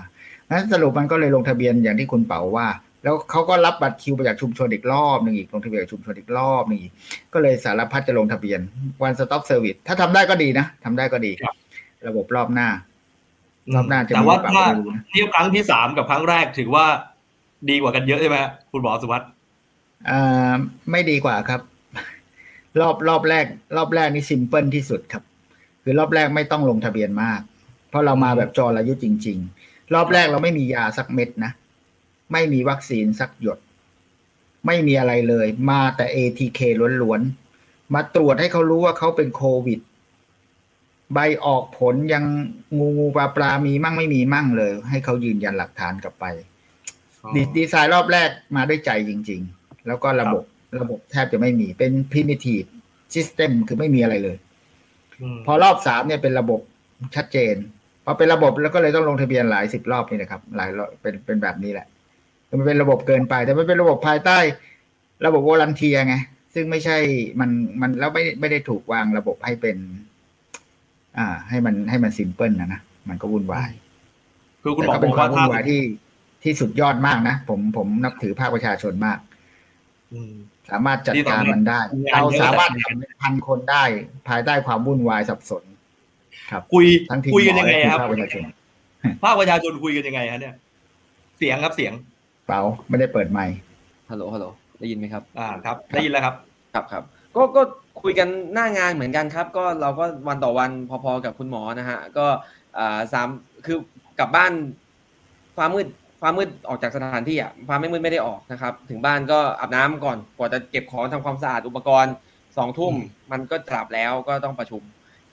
[0.51, 2.67] นั้นสรุปมันก็เลยลงทะเบียนอย่างที่คุณเป๋าว่า
[3.05, 6.93] แล้วเขาก็รับบัตรคิวไปจากชุมชนอีกรอบหนึ่งอีกลงทะเบียนชุมชนอีกรอบหนึ่งอีก
[7.33, 8.61] ก็เลยสารพัดจะลงทะเบียน
[9.07, 11.33] one stop service ถ้าทำได้ก็ดีนะทำได้ก็ดี
[12.09, 12.69] ระบบรอบหน้า
[13.75, 14.65] รอบหน้าจะแต่ว่าถ้า
[15.09, 16.87] เทียบครั้งที่สามกับครั้งแรกถือว่า
[17.71, 18.37] ดีกว่ากันเยอะใช่ไหม
[18.73, 19.29] คุณหมอสุวัสด์
[20.11, 20.57] อ่า
[20.91, 21.61] ไม่ดีกว่าครับ
[22.81, 27.41] รอบรอบแรก รอบแรกนี่ซิมเพิลที่สุดครับคคือรอบแรกไม่ต้องลงทะเบียนมาก
[27.89, 31.53] เพราะเรามาแบบจอรายุจริง ๆ รอบแรกเราไม่มียาสักเม็ดนะ
[32.33, 33.59] ไม่มีวัคซีนสักหยด
[34.67, 36.61] ไม่มีอะไรเลย มาแต่ ATK
[37.03, 39.81] ล้วนๆ มาตรวจให้เขารู้ว่าเขาเป็นโควิด
[41.15, 42.25] ใบออกผลยัง
[42.79, 46.25] งูงูปลาปลามีมั่งไม่มีมั่งเลย ให้เขายืนยันหลักฐานกลับไป
[47.35, 50.45] ดีดีไซน์รอบแรกมาด้วยใจจริง ๆ แล้วก็ระบบ
[50.81, 52.69] ระบบแทบจะไม่มีเป็น primitive
[53.15, 54.37] system คือไม่มีอะไรเลย
[55.37, 56.61] มพอรอบสามเนี่ยเป็นระบบ
[57.17, 57.55] ชัดเจน
[58.05, 61.87] พอเป็นระบบแล้วก็เลยต้องลงทะเบียนหลายสิบรอบนี่นะครับ หลายรอบเป็นเป็นแบบนี้แหละ
[62.59, 64.39] มันเป็นระบบเกินไป แต่มันเป็นระบบภายใต้
[65.27, 66.15] ระบบวอลันเทียไง
[66.55, 66.99] ซึ่งไม่ใช่
[67.41, 67.51] มัน
[67.81, 69.77] มันแล้วไม่ไม่ได้ถูกวางระบบให้เป็น
[71.19, 73.71] อ่า ให้มันให้มันซิมเพิลนะนะมันก็วุ่นวาย
[74.63, 75.81] คือคุณแต่หมอก็บเป็อนกควาว่ามวุ่ถ้านวายที่
[76.45, 79.19] ที่สุดยอดมากนะผมผมนับถือภาคประชาชนมาก
[80.13, 80.33] อืม
[80.71, 83.85] สามารถจัดการมันได้ที่สำคัญเราสามารถงานเยอะทำเป็นพันคนได้
[84.29, 85.63] ภายใต้ความวุ่นวายสับสน
[86.51, 88.43] ครับ คุยทั้งทีมคุยกันหมอยังไงและทีมครับภาคประชาชน
[89.25, 90.55] ภาคประชาชนคุยกันยังไงฮะเนี่ย
[91.39, 91.93] เสียงครับเสียง
[92.47, 93.57] เปล่าไม่ได้เปิดไมค์
[94.11, 94.47] ฮัลโหลฮัลโหล
[94.81, 96.35] ได้ยินไหมครับ อ่าครับ ได้ยินแล้วครับ
[96.75, 97.03] ครับครับ
[97.37, 97.63] ก็ก็
[98.03, 100.71] คุยกันหน้างานเหมือนกันครับ ก็เราก็วันต่อวัน
[101.05, 102.27] พอๆกับคุณหมอนะฮะ ก็
[102.79, 103.29] อ่าสาม
[103.67, 103.79] คือ
[104.19, 104.53] กลับบ้าน
[105.57, 105.87] ฟ้ามืด
[106.21, 112.15] ฟ้ามืดออกจากสถานที่อะฟ้าไม่มืดไม่ได้ออกนะครับ ถึงบ้านก็อาบน้ำก่อนกว่าจะเก็บของทำความสะอาดอุปกรณ์
[112.57, 114.83] สองทุ่มอืมมันก็กลับแล้วก็ต้องประชุม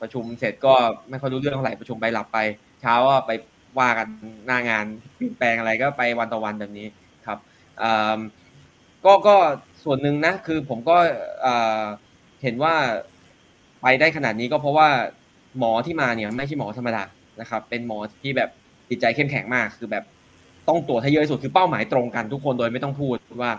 [0.01, 0.73] ประชุมเสร็จก็
[1.09, 2.37] ไม่ค่อยรู้เรื่องเท่าไหร่ประชุมไปหลับไป
[2.81, 3.31] เช้าก็ไป
[3.79, 4.07] ว่ากัน
[4.47, 6.87] หน้างานเปลี่ยนแปลงอะไรก็ไปวันต่อวันแบบนี้
[7.25, 7.37] ครับ
[7.81, 8.19] อ่า
[9.05, 9.35] ก็ก็
[9.83, 10.97] ส่วนหนึ่งนะคือผมก็
[11.41, 11.83] เอ่อ
[12.43, 12.75] เห็นว่า
[13.81, 14.89] ไปได้ขนาดนี้ก็เพราะว่า
[15.57, 17.03] หมอที่มาเนี่ยไม่ใช่หมอธรรมดา
[17.41, 18.49] นะครับ เป็นหมอที่แบบ
[18.89, 20.03] จิตใจเข้มแข็งมากคือแบบ
[20.67, 23.51] ต้องตรวจให้เยอะที่สุดคือเป้าหมายตรงกันทุกคนโดยไม่ต้องพูดว่า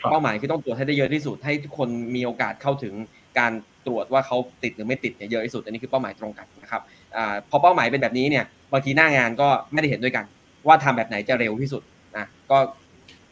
[0.00, 2.94] ครับเป้าหมายคือต้องตรวจให้ได้เยอะที่สุด ให้ทุกคนมีโอกาสเข้าถึง
[3.38, 3.52] การ
[3.86, 6.82] ตรวจว่าเขาติดหรือไม่ติดเนี่ยเยอะที่สุดอันนี้คือเป้าหมายตรงกันนะครับ
[7.16, 10.24] อาพอเป้าหมายเป็นแบบนี้เนี่ยบางทีหน้างานก็ไม่ได้เห็นด้วยกัน
[10.66, 11.82] ว่าทำแบบไหนจะเร็วที่สุด
[12.16, 12.58] นะก็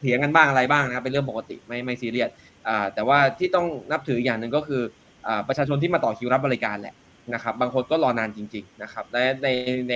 [0.00, 2.30] เถียงกันบ้างอะไรบ้างนะครับเป็นเรื่องปกติไม่ไม่ซีเรียส
[2.68, 4.82] อ่าแต่ว่าที่ต้องนับถืออย่างหนึ่งก็คือ
[5.26, 6.94] อ่าประชาชนที่มาต่อคิวรับบริการแหละ
[7.34, 9.48] นะครับบางคนก็รอนานจริง ๆนะครับและใน
[9.90, 9.94] ใน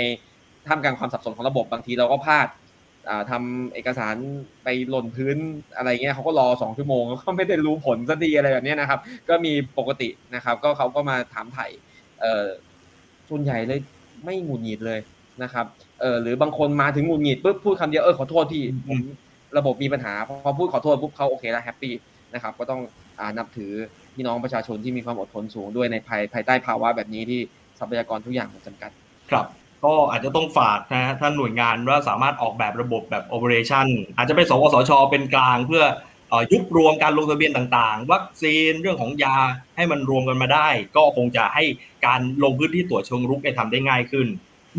[0.67, 2.47] ท่ามกลางความสับสนของระบบบางทีเราก็พลาด
[3.09, 4.17] อ่าทำเอกสาร
[4.65, 5.37] ไปหล่นพื้น
[5.77, 11.67] อะไรเงี้ยเขาก็รอสองชั่วโมงแล้วก็ไม่ได้รู้ผลสักทีอะไรแบบเนี้ยนะครับ ก็มีปกตินะครับ ก็เขาก็มาถามไถ่
[12.21, 12.47] เอ่อ
[13.29, 13.81] ส่วนใหญ่เลย
[14.25, 15.01] ไม่หงุดหงิดเลย
[15.43, 15.67] นะครับ
[16.01, 18.99] เออหรือบางคนมาถึงหงุดหงิดปุ๊บพูดคำเดียวเออขอโทษที่ผม
[19.59, 21.93] ระบบมีปัญหาพอพูดขอโทษปุ๊บเขาโอเคแล้ว happy
[22.35, 22.81] นะครับ ก็ต้อง
[23.21, 23.73] อ่านับถือ
[24.15, 27.41] พี่น้องประชาชนที่มีความอดทนสูงด้วยในภายภายใต้ภาวะแบบนี้ที่
[27.79, 28.91] ทรัพยากรทุกอย่างมันจำกัด
[29.31, 29.47] ครับ
[29.85, 33.87] ก็อาจจะต้องฝากนะฮะท่านหน่วยงานว่าสามารถออกแบบระบบแบบ operation
[34.17, 35.85] อาจจะเป็นสวสชเป็นกลางเพื่อ
[36.53, 39.37] ยุบรวมการลงทะเบียนต่างๆ วัคซีนเรื่องของยา
[39.77, 41.65] ให้มันรวมกันมาได้ ก็คงจะให้
[42.07, 44.27] การลงพื้นที่ตรวจเชิงรุกเนี่ยทำได้ง่ายขึ้น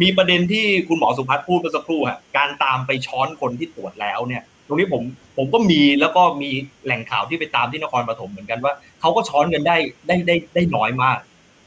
[0.01, 5.03] มีประเด็นที่คุณหมอสุพัฒน์พูดเมื่อสักครู่ฮะการตามไปช้อนคนที่ตรวจแล้วเนี่ย ตรงนี้ผม
[5.37, 6.49] ผมก็มีแล้วก็มี
[6.85, 11.17] แหล่งข่าวที่ไปตามที่นครปฐมเหมือนกันว่าเขาก็ช้อนกันได้ได้ได้ได้น้อยมาก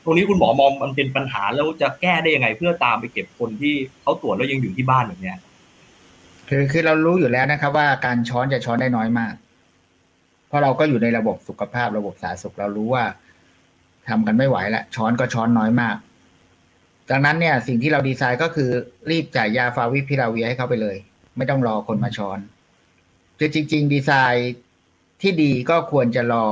[0.04, 5.38] ตรงนี้คุณหมอมองมันเป็นปัญหาแล้วจะแก้ได้ยังไง เพื่อตามไปเก็บคนที่เขาตรวจแล้วยังอยู่ที่บ้านอย่างเนี้ย
[6.48, 9.34] คือคือเรารู้อยู่แล้วนะครับ ว่าการช้อนจะช้อนได้น้อยมาก
[10.48, 13.04] เพราะเราก็อยู่ในระบบสุขภาพระบบสาธารณสุขเรารู้ว่า
[14.08, 15.96] ทำกันไม่ไหวล้วช้อนก็ช้อนน้อยมาก
[17.10, 18.70] ดังนั้นเนี่ยสิ่งที่เราดีไซน์ก็คือ
[19.10, 20.96] รีบจ่ายยาฟาวิพิราเวียให้เขาไปเลย
[21.36, 22.38] ไม่ต้องรอคนมาช้อน
[23.38, 24.52] คือจริง ๆ ดีไซน์
[25.22, 26.46] ที่ดีก็ควรจะรอ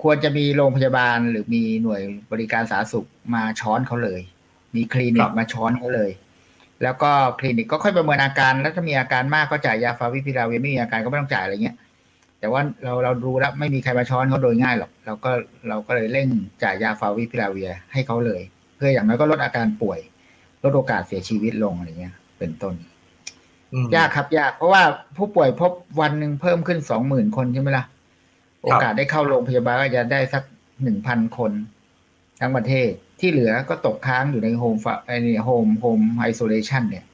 [0.00, 2.00] ควรจะมีโรงพยาบาลหรือมีหน่วย
[2.32, 4.20] บริการสาธารณสุขมาช้อนเขาเลย
[4.76, 6.10] มีคลินิครักบมาช้อนเขาเลย
[6.82, 11.76] แล้วก็คลินิกก็ค่อยประเมินอาการ แล้วถ้ามีอาการมากก็จ่ายยาฟาวิพิราเวียไม่มีอาการก็ไม่ต้องจ่ายอะไรเงี้ย
[12.40, 15.30] แต่ว่าเราเรารู้แล้วไม่มีใครมาช้อนเขาโดยง่ายหรอกเราก็
[15.68, 16.28] เราก็เลยเร่ง
[16.62, 18.42] จ่ายยาฟาวิพิราเวียให้เขาเลย
[18.76, 20.00] เพื่ออย่างน้อยก็ลดอาการป่วย
[20.64, 22.74] ลดโอกาสเสียชีวิตลงอะไรเงี้ย เป็นต้น
[23.72, 24.82] อืมยากครับยากเพราะว่า
[25.16, 27.84] ผู้ป่วยพบวันหนึ่งเพิ่มขึ้นสองหมื่นคนใช่ไหมล่ะ
[28.62, 30.42] โอกาสได้เข้าโรงพยาบาลก็จะได้สัก
[30.82, 31.52] หนึ่งพันคน
[32.40, 32.88] ทั้งประเทศ
[33.20, 37.04] ที่เหลือก็ตกค้างอยู่ใน home ไอ้นี่ home home isolation เนี่ย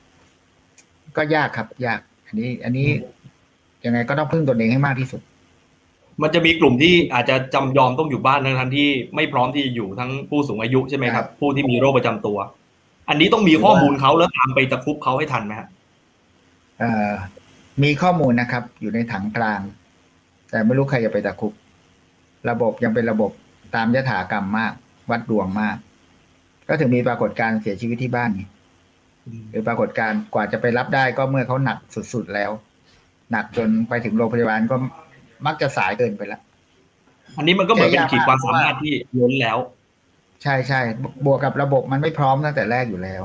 [1.17, 2.89] ก็ยากครับยาก อันนี้ อันนี้
[3.85, 5.21] ยังไงก็ต้องพึ่งตนเองให้มากที่สุด
[6.23, 12.39] มันจะมีกลุ่มที่อาจจะจำยอมต้องอยู่บ้านทั้งทันที่ไม่พร้อมที่จะอยู่ทั้งผู้สูงอายุใช่ไหมครับ ผู้ที่มีโรคประจำตัว
[13.09, 15.69] อันนี้ต้องมีข้อมูลเขาแล้วตามไปตะครุบเขาให้ทันไหมครับ
[16.79, 17.13] เอ่อ
[17.83, 19.61] มีข้อมูลนะครับ อยู่ในถังกลาง
[20.51, 21.53] แต่ไม่รู้ใครจะไปตะคุบ
[22.51, 23.31] ระบบยังเป็นระบบ
[23.75, 24.73] ตามยถากรรมมาก
[25.11, 25.77] วัดดวงมาก
[26.69, 28.43] ก็ถึงมีปรากฏการณ์เสียชีวิตที่บ้านไง
[29.51, 31.79] หรือปรากฏการณ์กว่าจะไปรับได้ก็เมื่อเขาหนัก
[32.15, 32.51] สุดๆแล้ว
[33.33, 34.77] หนักจนไปถึงโรงพยาบาลก็
[35.47, 36.41] มักจะสายเกินไปแล้ว
[37.37, 39.59] อันนี้มันก็เหมือนเป็นขีดความสามารถที่ล้นแล้ว
[40.43, 40.81] ใช่ใช่
[41.27, 43.23] บวกกับระบบมันไม่พร้อมตั้งแต่แรกอยู่แล้ว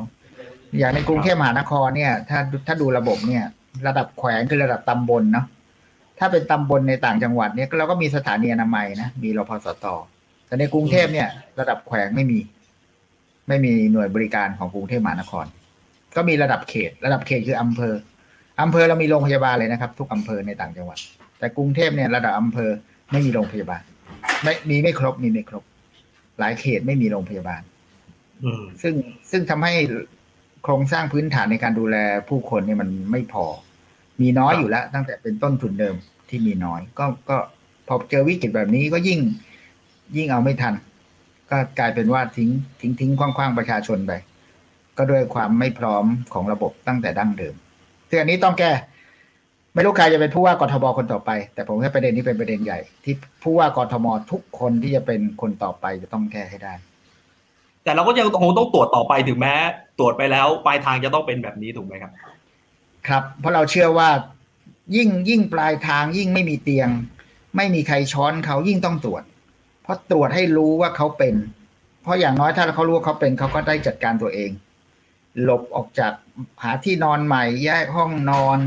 [0.77, 3.43] อย่างในกรุงเทพมหานครเนี่ย ถ้าถ้าดูระบบเนี่ย
[3.87, 5.45] ระดับแขวงคือระดับตำบลเนาะ
[6.19, 9.85] ถ้าเป็นตำบลในต่างจังหวัดเนี่ยเราก็มีสถานีอนามัยนะมีรพสต
[10.47, 11.27] แต่ในกรุงเทพเนี่ย
[11.59, 12.39] ระดับแขวงไม่มี
[13.47, 15.45] ไม่มีหน่วยบริการของกรุงเทพมหานคร
[16.15, 17.93] ก็มีระดับเขต ระดับเขตคืออำเภอ
[18.61, 20.97] อำเภอเรามีโรงพยาบาลเลยนะครับ ทุกอำเภอในต่างจังหวัด
[21.39, 22.69] แต่กรุงเทพเนี่ยระดับอำเภอ
[23.11, 23.81] ไม่มีโรงพยาบาล
[24.43, 25.63] ไม่มีไม่ครบมีไม่ครบ
[26.39, 27.61] หลายเขตไม่มีโรงพยาบาล
[28.43, 28.93] อืมซึ่ง
[29.31, 29.73] ซึ่งทำให้
[30.63, 31.97] โครงสร้างพื้นฐานในการดูแล
[32.29, 33.45] ผู้คนเนี่ยมันไม่พอ
[34.21, 35.95] มีน้อยอยู่แล้ว ตั้งแต่เป็นต้นทุนเดิม
[36.29, 37.37] ที่มีน้อย ก็ก็
[37.87, 39.19] พอเจอวิกฤตแบบนี้ก็ยิ่ง
[40.17, 40.73] ยิ่งเอาไม่ทัน
[41.51, 42.49] ก็กลายเป็นว่าทิ้ง
[42.81, 44.11] ทิ้งทิ้งคว้างๆประชาชนไป
[44.97, 47.55] ก็ด้วยความไม่พร้อมของระบบตั้งแต่ดั้งเดิม
[48.09, 48.71] ซึ่งอันนี้ต้องแก้
[49.73, 56.73] ไม่รู้ใครจะเป็นผู้ว่ากทมคนต่อไป แต่ผมว่าประเด็นนี้เป็นประเด็นใหญ่ ที่ผู้ว่ากทมทุกคนที่จะเป็นคนต่อไปจะต้องแก้ให้ได้
[57.83, 59.53] แต่เราก็ยังคงต้องตรวจต่อไปถึงแม้
[59.99, 62.11] ตรวจไปแล้วปลายทางจะต้องเป็นแบบนี้ถูกไหมครับ
[63.07, 64.09] ครับเพราะเราเชื่อว่า
[64.95, 66.89] ยิ่งยิ่งปลายทางยิ่งไม่มีเตียง
[67.55, 69.23] ไม่มีใครช้อนเขายิ่งต้องตรวจ
[69.83, 71.35] เพราะตรวจให้รู้ว่าเขาเป็น
[72.01, 74.51] เพราะอย่างน้อยถ้าเขารู้ว่าเขาเป็นเขาก็ได้จัดการตัวเอง
[75.43, 76.13] หลบออกจาก
[76.63, 78.59] หาที่นอนใหม่แยกห้องนอน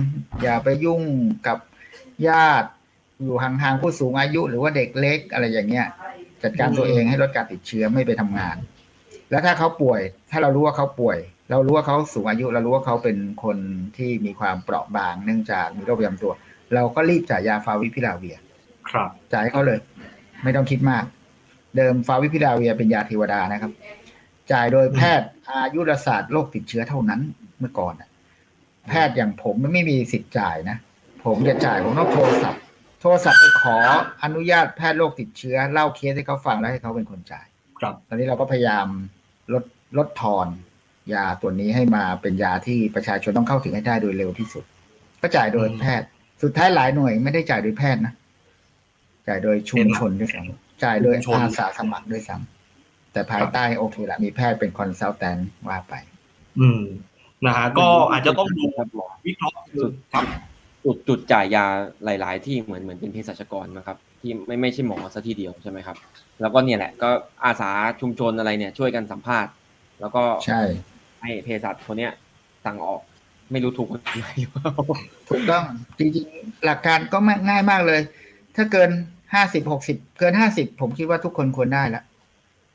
[0.43, 1.03] อย่าไปยุ่ง
[1.47, 1.59] กับ
[2.29, 2.69] ญาติ
[3.23, 5.87] อยู่ห่างๆผู้สูงอายุ หรือว่าเด็กเล็กอะไรอย่างเงี้ย
[6.43, 8.57] จัดการตัวเองให้ลดการติดเชื้อไม่ไปทำงาน
[9.31, 11.19] แล้วถ้าเขาป่วย ถ้าเรารู้ว่าเขาป่วย
[11.51, 13.59] เรารู้ว่าเขาสูงอายุเรารู้ว่าเขาเป็นคน
[13.97, 16.33] ที่มีความเปราะบาง เนื่องจากมีโรคประจำตัว
[16.75, 18.37] เราก็รีบจ่ายยาฟาวิพิลาเวีย
[18.91, 19.79] ครับ จ่ายให้เขาเลย
[20.43, 21.05] ไม่ต้องคิดมาก
[21.77, 23.73] เดิมฟาวิพิลาเวียเป็นยาเทวดานะครับ
[24.53, 27.21] จ่ายโดยแพทย์อายุรศาสตร์โรคติดเชื้อเท่านั้น
[27.59, 28.09] เมื่อก่อนน่ะ
[28.89, 30.77] แพทย์อย่างผมมันไม่มีสิทธิ์จ่ายนะ
[31.27, 32.61] ผมจะจ่ายผมต้องโทรศัพท์
[33.01, 33.77] โทรศัพท์ไปขอ
[34.25, 37.47] อนุญาตแพทย์โรคติดเชื้อเล่าเคสให้เขาฟังแล้วให้เขาเป็นคนจ่าย
[37.79, 38.87] ครับ ตอนนี้เราก็พยายาม
[39.53, 39.65] ลด
[39.99, 40.47] ลดทอน
[41.15, 44.65] ยาตัวนี้ให้มาเป็นยาที่ประชาชนต้องเข้าถึงให้ได้โดยเร็วที่สุด
[45.23, 46.09] ก็จ่ายโดยแพทย์
[46.43, 48.15] สุดท้ายหลายหน่วยไม่ได้จ่ายโดยแพทย์นะ
[49.29, 55.39] จ่ายโดยชุมชนด้วยซ้ำจ่ายโดยชุมชนอาสาสมัครด้วยซ้ำแต่ภายใต้โอเคละมีแพทย์เป็นคอนซัลแทน
[55.69, 55.95] ว่าไป
[56.61, 56.83] อืม
[57.45, 60.25] นะฮะก็อาจจะต้องดูครับหมอวิเคราะห์สุดครับ
[60.85, 61.65] จุดจุดจ่ายยา
[62.05, 65.97] หลาย ๆ ที่เหมือนเหมือนเป็นเภสัชกรนะครับ ที่ไม่ไม่ใช่หมอซะทีเดียวใช่ไหมครับ
[66.41, 67.11] แล้วก็เนี่ยแหละก็
[67.45, 69.53] อาสาชุมชนอะไรเนี่ยช่วยกันสัมภาษณ์
[70.01, 70.63] แล้วก็ใช่
[71.23, 72.13] ให้เภสัชคนเนี้ย
[72.65, 73.01] สั่งออก
[73.53, 74.73] ไม่รู้ถูกกฎหมายหรือเปล่า
[75.29, 75.65] ถูกต้อง
[75.99, 78.01] จริงๆหลักการก็ง่ายมากเลย
[78.57, 78.91] ถ้าเกิน
[79.35, 82.03] ห้าสิบหกสิบเกินห้าสิบผมคิดว่าทุกคนควรได้ละ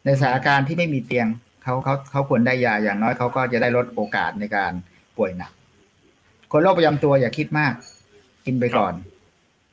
[0.05, 1.27] ในสถานการณ์ที่ไม่มีเตียง
[1.63, 4.71] เขาเขาเขาควรได้ยาอย่างน้อยเขาก็จะได้ลดโอกาสในการ
[5.17, 5.51] ป่วยหนัก
[6.51, 7.73] คนโรคประจำตัวอย่าคิดมาก
[8.45, 8.93] กินไปก่อน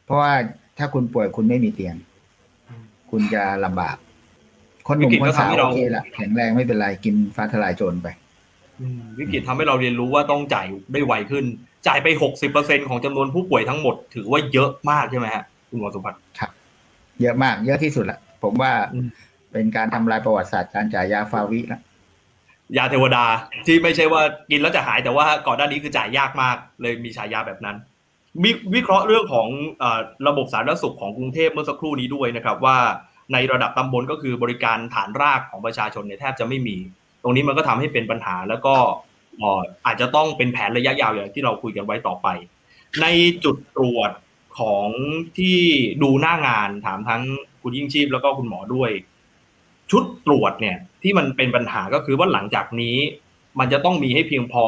[0.05, 0.33] เพราะว่า
[0.79, 1.97] ถ้าคุณป่วยคุณไม่มีเตียง
[3.11, 3.97] คุณจะลำบาก
[4.87, 8.28] คนหนุ่มคนสาวโอเคละแข็งแรงไม่เป็นไรกินฟ้าทลายโจรไปอืม
[9.19, 11.45] วิกฤตทำให้เราเรียนรู้ว่าต้องจ่ายได้ไวขึ้น
[11.87, 16.21] จ่ายไปหกสิบเปอร์เซ็นของจำนวนผู้ป่วยทั้งหมด ถือว่าเยอะมากใช่ไหมฮะคุณหมอสุพัฒน์
[17.21, 19.09] เยอะมาก เยอะที่สุดละผมว่าอืม
[19.53, 21.81] เป็นการทำลายประวัติศาสตร์การจ่ายยาฟาวิละ
[22.77, 23.25] ยาเทวดา
[23.67, 27.77] ที่ไม่ใช่ว่ากินแล้วจะหายแต่ว่าก่อนหน้านี้คือจ่ายยากมาก เลยมีฉายาแบบนั้น
[28.43, 32.79] มีวิเคราะห์เรื่องของเออระบบสาธารณสุขของกรุงเทพเมื่อสักครู่นี้ด้วยนะครับ ว่า
[33.33, 36.77] ในระดับตำบลก็คือบริการฐานรากของประชาชนเนี่ยแทบจะไม่มี
[37.23, 38.75] ตรงนี้มันก็ทำให้เป็นปัญหาแล้วก็
[39.39, 42.29] เอ่ออาจจะต้องเป็นแผนระยะยาวอย่างที่เราคุยกันไว้ต่อไป
[43.03, 43.07] ใน
[43.45, 44.11] จุดตรวจ
[44.59, 44.89] ของ
[45.39, 45.59] ที่
[46.03, 47.23] ดูหน้างานถามทั้ง
[47.63, 48.91] คุณยิ่งชีพแล้วก็คุณหมอด้วย
[49.91, 52.97] ชุดตรวจเนี่ยที่มันเป็นปัญหาก็คือว่าหลังจากนี้
[53.59, 54.65] มันจะต้องมีให้เพียงพอ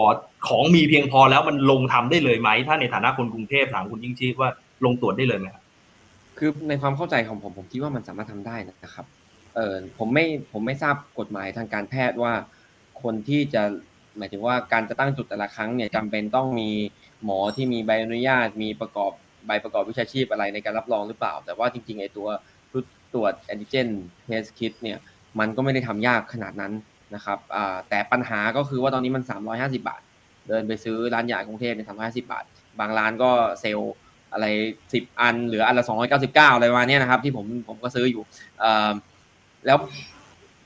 [0.48, 4.50] ของมีเพียงพอแล้วมันลงทำได้เลยไหม ถ้าในฐานะคนกรุงเทพถามคุณยิ่งชีพว่า
[4.84, 5.62] ลงตรวจได้เลยไหมครับ
[6.38, 9.06] คือในความเข้าใจของผมผมคิดว่ามันสามารถทำได้นะครับ
[9.56, 12.32] เออผมไม่ผมไม่ทราบกฎหมายทางการแพทย์ว่า
[13.02, 13.62] คนที่จะ
[14.18, 16.70] หมายถึงว่าการจะตั้งจุดแต่ละครั้งเนี่ยจำเป็นต้องมี
[17.24, 19.12] หมอที่มีใบอนุญาต มีประกอบ
[19.46, 22.28] ใบประกอบวิชาชีพอะไรในการรับรองหรือเปล่า แต่ว่าจริงๆไอ้ตัว
[22.72, 22.84] ชุด
[23.14, 23.88] ตรวจแอนติเจน
[24.24, 24.98] เทสคิดเนี่ย
[25.38, 26.72] มันก็ไม่ได้ทำยากขนาดนั้น
[27.14, 27.38] นะครับ
[27.88, 30.02] แต่ปัญหาก็คือว่าตอนนี้มัน 350 บาท
[30.48, 32.44] เดินไปซื้อร้านยากรุงเทพเนี่ย350บาท
[32.78, 33.80] บางร้านก็เซล
[34.32, 34.46] อะไร
[34.88, 38.22] 10 อันหลืออันละ 299 อะไรประมาณเนี้ยนะครับ ที่ผมผมก็ซื้ออยู่
[38.62, 38.64] อ
[39.66, 39.78] แล้ว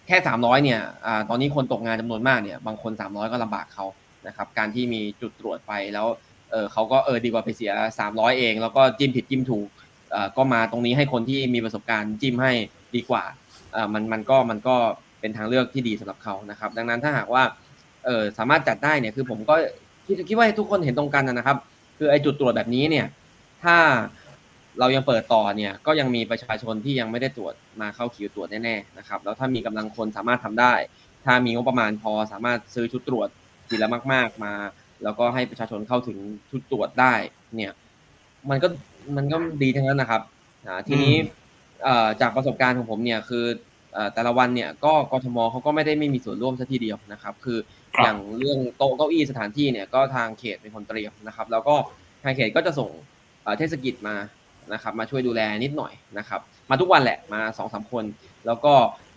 [0.07, 3.87] แค่300เนี่ยอตอนนี้คนตกงานจำนวนมากเนี่ย บางคน300ก็ลำบากเขา
[4.27, 6.07] นะครับ การที่มีจุดตรวจไปแล้ว
[6.51, 7.73] เออเขาก็เออดีกว่าไปเสีย
[8.05, 9.69] 300เอง แล้วก็จิ้มผิดจิ้มถูก
[10.11, 12.53] เออก็มาตรงนี้ให้คนที่มีประสบการณ์จิ้มให้
[12.97, 13.25] ดีกว่า
[13.73, 14.77] เออมันมันก็มันก็
[15.21, 17.43] เป็นทางเลือกที่ดีสำหรับเขานะครับ ดังนั้นถ้าหากว่า
[18.05, 19.55] เออสามารถจัดได้เนี่ยคือผมก็
[20.07, 21.57] คิดคิดว่าทุกคนเห็นตรงกันนะครับ
[21.99, 23.07] คือไอ้จุดตรวจแบบนี้เนี่ย
[23.65, 23.77] ถ้า
[24.81, 30.75] เรายังเปิดต่อเนี่ยก็ยังมีประชาชนที่ยังไม่ได้ตรวจมาเข้าคิวตรวจแน่ๆนะครับแล้วถ้ามีกำลังคนสามารถทำได้
[31.25, 33.29] ถ้ามีงบประมาณพอสามารถซื้อชุดตรวจ
[33.69, 34.55] ทีละมาก ๆมา
[35.03, 36.19] แล้วก็ให้ประชาชนเข้าถึง
[36.51, 37.15] ชุดตรวจได้
[37.57, 37.73] เนี่ย
[38.51, 38.69] มันก็
[39.17, 40.23] มันก็ดีทั้งนั้นนะครับ
[40.89, 41.15] ทีนี้
[42.21, 43.45] จากประสบการณ์ของผมเนี่ยคือ
[44.15, 47.59] แต่ละวันเนี่ยก็กทมเขาก็ไม่ได้ไม่มีส่วนร่วมซะทีเดียวนะครับ คือ
[48.03, 51.75] อย่างเรื่องโต๊ะเก้าอี้สถานที่เนี่ยก็ทางเขตเป็นคนเตรียมนะครับ แล้วก็
[52.25, 52.91] ทางเขตก็จะส่ง
[53.59, 54.17] เทศกิจมา
[54.73, 58.05] นะครับมาช่วยดูแลนิดหน่อยนะครับ มาทุกวันแหละมาสองสามคน
[58.47, 58.73] แล้วก็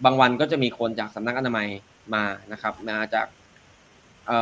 [0.05, 1.67] บางวันก็จะมีคนจากสำนักอนามัย
[2.15, 3.27] มานะครับ มาจาก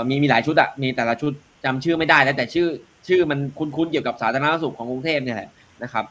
[0.10, 1.32] มีมีหลายชุดอะมีแต่ละชุด
[1.66, 2.68] จำชื่อไม่ได้แล้วแต่ชื่อ
[3.08, 5.50] ชื่อมันคุ้นๆเกี่ยวกับสาธารณสุขของกรุงเทพเนี่ยแหละ
[5.84, 6.06] นะครับ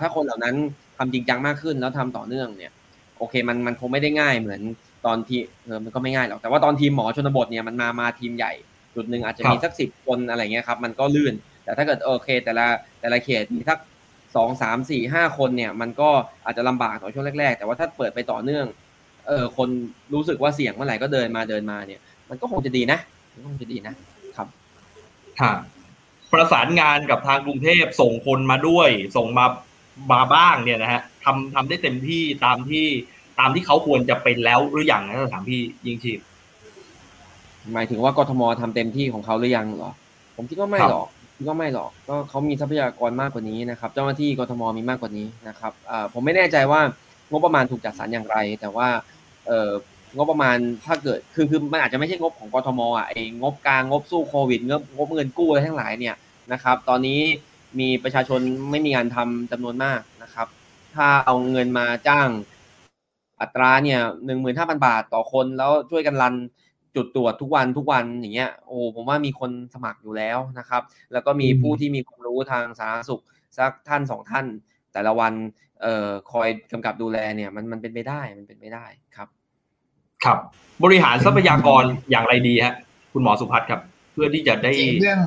[0.00, 0.54] ถ้าคนเหล่านั้น
[0.98, 2.72] ทำจริงจังมากขึ้นแล้วทำต่อเนื่องเนี่ย
[3.18, 4.60] โอเคมันมันคงไม่ได้ง่ายเหมือน
[5.06, 8.52] ตอนที่เออมันก็ไม่ง่ายหรอกแต่ว่าตอนทีมหมอชนบทเนี่ยมันมามาทีมใหญ่
[8.94, 11.34] จุดหนึ่งอาจจะมีสักสิบคนอะไรเงี้ยครับมันก็ลื่น
[11.64, 12.66] แต่ถ้าเกิดโอเค แต่ละ
[13.00, 13.78] แต่ละเขตมีสัก
[14.36, 16.10] สองสามสี่ห้าคนเนี่ย มันก็
[16.44, 18.66] อาจจะลำบากหน่อยช่วงแรก ๆ แต่ว่าถ้าเปิดไปต่อเนื่อง
[19.28, 19.68] เออคน
[20.14, 22.98] รู้สึกว่าเสี่ยงเมื่อไหร่ก็เดินมาเดินมาเนี่ย มันก็คงจะดีนะ
[23.32, 23.94] มันคงจะดีนะ
[24.36, 24.48] ครับ
[25.40, 25.52] ค่ะ
[26.32, 29.46] ประสานงานกับทางกรุงเทพส่งคนมาด้วย ส่งมา
[30.12, 32.86] มาบ้างเนี่ยนะฮะทำทำได้เต็มที่ตามที่
[33.40, 36.18] ตามที่เขาควรจะเป็นแล้วหรืออยังนะถามพี่ยิงชีพ
[37.72, 39.92] หมายถึงว่ากทมทำเต็มที่ของเขาหรือยังเหรอ
[40.36, 41.08] ผมคิดว่าไม่หรอก
[41.40, 45.72] คิดว่าไม่หรอกก็เขามีทรัพยากรมากกว่านี้นะครับ เจ้าหน้าที่กทมมีมากกว่านี้นะครับ
[46.12, 46.80] ผมไม่แน่ใจว่า
[47.30, 48.88] งบประมาณถูกจัดสรรอย่างไร แต่ว่า
[50.16, 56.16] งบประมาณถ้าเกิดคือคือมันอาจจะไม่ใช่งบของกทมอะไอ้งบกลางงบสู้โควิดงบงบเงินกู้อะไรทั้งหลายเนี่ย
[56.52, 57.20] นะครับ ตอนนี้
[57.80, 60.46] มีประชาชนไม่มีงานทำจำนวนมากนะครับ
[60.94, 62.28] ถ้าเอาเงินมาจ้าง
[63.40, 66.34] อัตราเนี่ยหนึ่งหมื่นห้าพันบาทต่อคนแล้วช่วยกันรัน
[66.96, 73.22] จุดตรวจทุกวันทุกวันอย่างเงี้ยโอ้ผมว่ามีคนสมัครอยู่แล้วนะครับ แล้วก็มีผู้ที่มีความรู้ทางสาธารณสุข
[73.58, 74.46] สักท่านสองท่าน
[74.92, 75.32] แต่ละวัน
[75.82, 79.28] เอ่อคอยกำกับดูแลเนี่ยมันมันเป็นไปได้มันเป็นไปได้ครับ
[80.24, 80.38] ครับ
[80.84, 82.74] บริหารทรัพยากรอย่างไรดีฮะ
[83.12, 83.80] คุณหมอสุพัฒน์ครับ
[84.12, 84.72] เพื่อที่จะได้
[85.02, 85.20] เรื่อง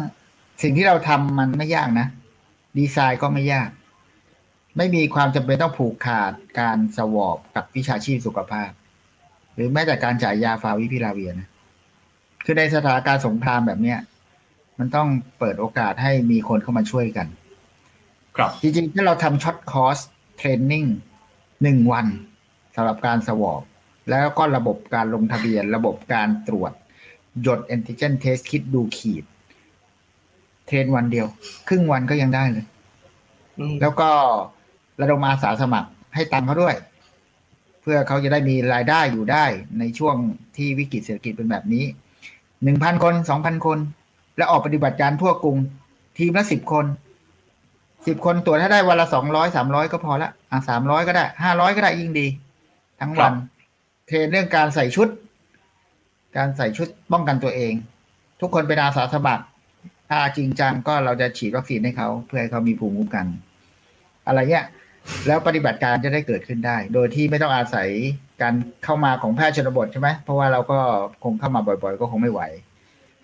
[0.63, 2.08] สิ่งที่เราทำมันไม่ยากนะ
[2.78, 3.69] ดีไซน์ก็ไม่ยาก
[4.78, 8.71] ไม่มีความจำเป็นต้องผูกขาดการ swab กับวิชาชีพสุขภาพ
[9.56, 11.47] หรือแม้แต่การจ่ายยาฟาวิพิราเวียร์นะ
[12.43, 13.99] คือในสถานการณ์สงครามแบบเนี้ย
[14.79, 15.08] มันต้อง
[15.39, 17.27] เปิดโอกาสให้มีคนเข้ามาช่วยกัน
[18.38, 19.97] ครับ จริงๆ ถ้าเราทำ short course
[20.38, 20.86] training
[21.63, 22.06] หนึ่งวัน
[22.75, 23.62] สำหรับการสวอบ
[24.10, 26.71] แล้วก็ระบบการลงทะเบียน ระบบการตรวจ
[27.41, 29.23] หยดแอนติเจนเทสคิดดูขีด
[30.67, 31.27] เทรนวันเดียว
[31.67, 32.65] ครึ่งวันก็ยังได้เลย
[33.82, 34.10] แล้วก็
[35.01, 36.75] ระดมอาสาสมัครให้ตังเขาด้วย
[37.82, 39.45] เพื่อเขาจะได้มีรายได้อยู่ได้
[39.79, 40.15] ในช่วง
[40.58, 41.86] ที่วิกฤตเศรษฐกิจเป็นแบบนี้
[42.63, 43.80] หนึ่งพันคนสองพันคน
[44.38, 45.58] แล้วออกปฏิบัติการทั่วกรุง
[46.17, 46.86] ทีมละสิบคน
[48.08, 52.28] สิบคนตรวจถ้าได้วันละสองร้อยสามร้อยก็พอละอะสามร้อยก็ได้ห้าร้อยก็ได้ยิ่งดี
[53.02, 53.34] ทั้งวัน
[54.08, 55.08] เทรนเรื่องการใส่ชุด
[56.38, 57.73] การใส่ชุดป้องกันตัวเอง
[58.41, 59.43] ทุกคนเป็นอาสาสมัคร
[60.10, 63.26] ถ้าจริงจังก็เราจะฉีดวัคซีนให้เขาเพื่อให้เขามีภูมิคุ้มกัน
[64.28, 64.65] อะไรเงี้ย
[65.28, 67.89] แล้วปฏิบัติการจะได้เกิดขึ้นได้ โดยที่ไม่ต้องอาศัย
[68.43, 68.53] การ
[68.84, 70.77] เข้ามาของแพทย์ชนบทใช่ไหมเพราะว่าเราก็
[71.23, 72.41] คงเข้ามาบ่อยๆ ก็คงไม่ไหว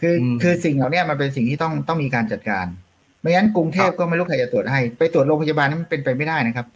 [0.01, 2.65] คือคือสิ่งเหล่านี้มันเป็นสิ่งที่ต้องต้องมีการจัดการ
[3.21, 6.67] ไม่งั้นกรุงเทพก็ไม่รู้ใครจะตรวจให้ ไปตรวจโรงพยาบาลนี่มันเป็นไปไม่ได้นะครับ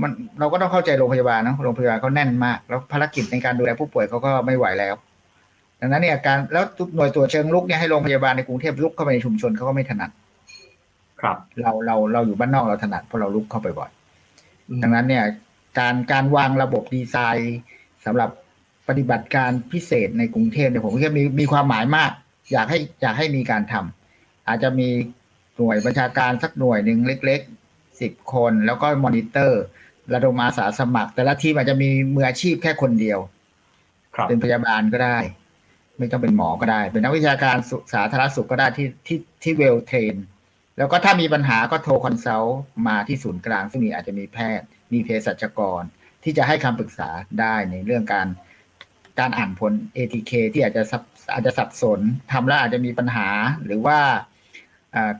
[0.00, 4.94] มันเราก็ต้องเข้าใจโรงพยาบาลนะโรงพยาบาลเขาแน่นมาก แล้วภารกิจในการดูแลผู้ป่วยเขาก็ไม่ไหวแล้ว
[5.80, 6.64] ดังนั้นเนี่ยการแล้ว
[6.96, 10.10] หน่วยตรวจเชิงลุกเนี่ยให้โรงพยาบาลในกรุงเทพลุกเข้าไปในชุมชนเขาก็ไม่ถนัด
[11.20, 13.90] ครับ เราเราเราอยู่บ้านนอกเราถนัดเพราะเราลุกเข้าไปบ่อย
[14.82, 15.24] ดังนั้นเนี่ย
[15.78, 17.58] การการวางระบบดีไซน์
[18.04, 18.30] สำหรับ
[18.88, 22.10] ปฏิบัติการพิเศษในกรุงเทพเนี่ยผมคิดว่ามีมีความหมายมาก
[22.52, 24.88] อยากให้อยากให้มีการทำอาจจะมี
[25.56, 29.62] หน่วยบัญชาการสักหน่วยหนึ่งเล็กๆสิบคน แล้วก็มอนิเตอร์
[30.14, 33.18] ระดมอาสาสมัคร แต่ละทีมอาจจะมีมืออาชีพแค่คนเดียว
[34.28, 35.18] เป็นพยาบาลก็ได้
[35.98, 37.56] ไม่ต้องเป็นหมอก็ได้ เป็นนักวิชาการ
[37.94, 40.14] สาธารณสุขก็ได้ที่ที่ที่ well-trained
[40.78, 42.58] แล้วก็ถ้ามีปัญหาก็โทร consult
[42.88, 45.82] มาที่ศูนย์กลาง ซึ่งมีอาจจะมีแพทย์ มีเภสัชกร
[46.24, 47.08] ที่จะให้คำปรึกษา
[47.40, 48.28] ได้ในเรื่องการ
[49.18, 50.82] การอ่านผล ATK ที่อาจจะ
[51.32, 52.00] อาจจะสับสน
[52.32, 53.28] ทำแล้วอาจจะมีปัญหา
[53.64, 53.98] หรือว่า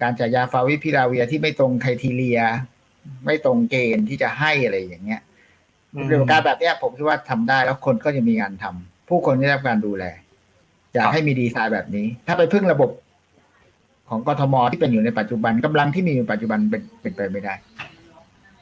[0.02, 2.40] การจ่ายยาฟาวิพิราเวียที่ไม่ตรงไคทีเรีย
[3.26, 5.22] ไม่ตรงเกณฑ์ที่จะให้อะไรอย่างเงี้ย
[6.06, 10.04] เรื่องการแบบนี้ผมคิดว่าทำได้แล้วคนก็จะมีงานทำผู้คนได้รับการดูแล
[10.94, 12.90] อยากให้มีดีไซน์แบบนี้ ถ้าไปพึ่งระบบ
[14.08, 17.54] ของกทมที่เป็นอยู่ในปัจจุบันกำลังที่มีอยู่ปัจจุบันเป็นเป็นไปไม่ได้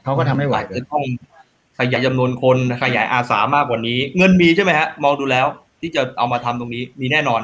[0.09, 1.03] เขาก็ทำไม่ไหวจะต้อง
[1.79, 5.47] ขยายจำนวนคนขยายอาสามากกว่านี้ เงินมีใช่ไหมฮะ มองดูแล้ว
[5.81, 7.41] ที่จะเอามาทำตรงนี้มีแน่นอน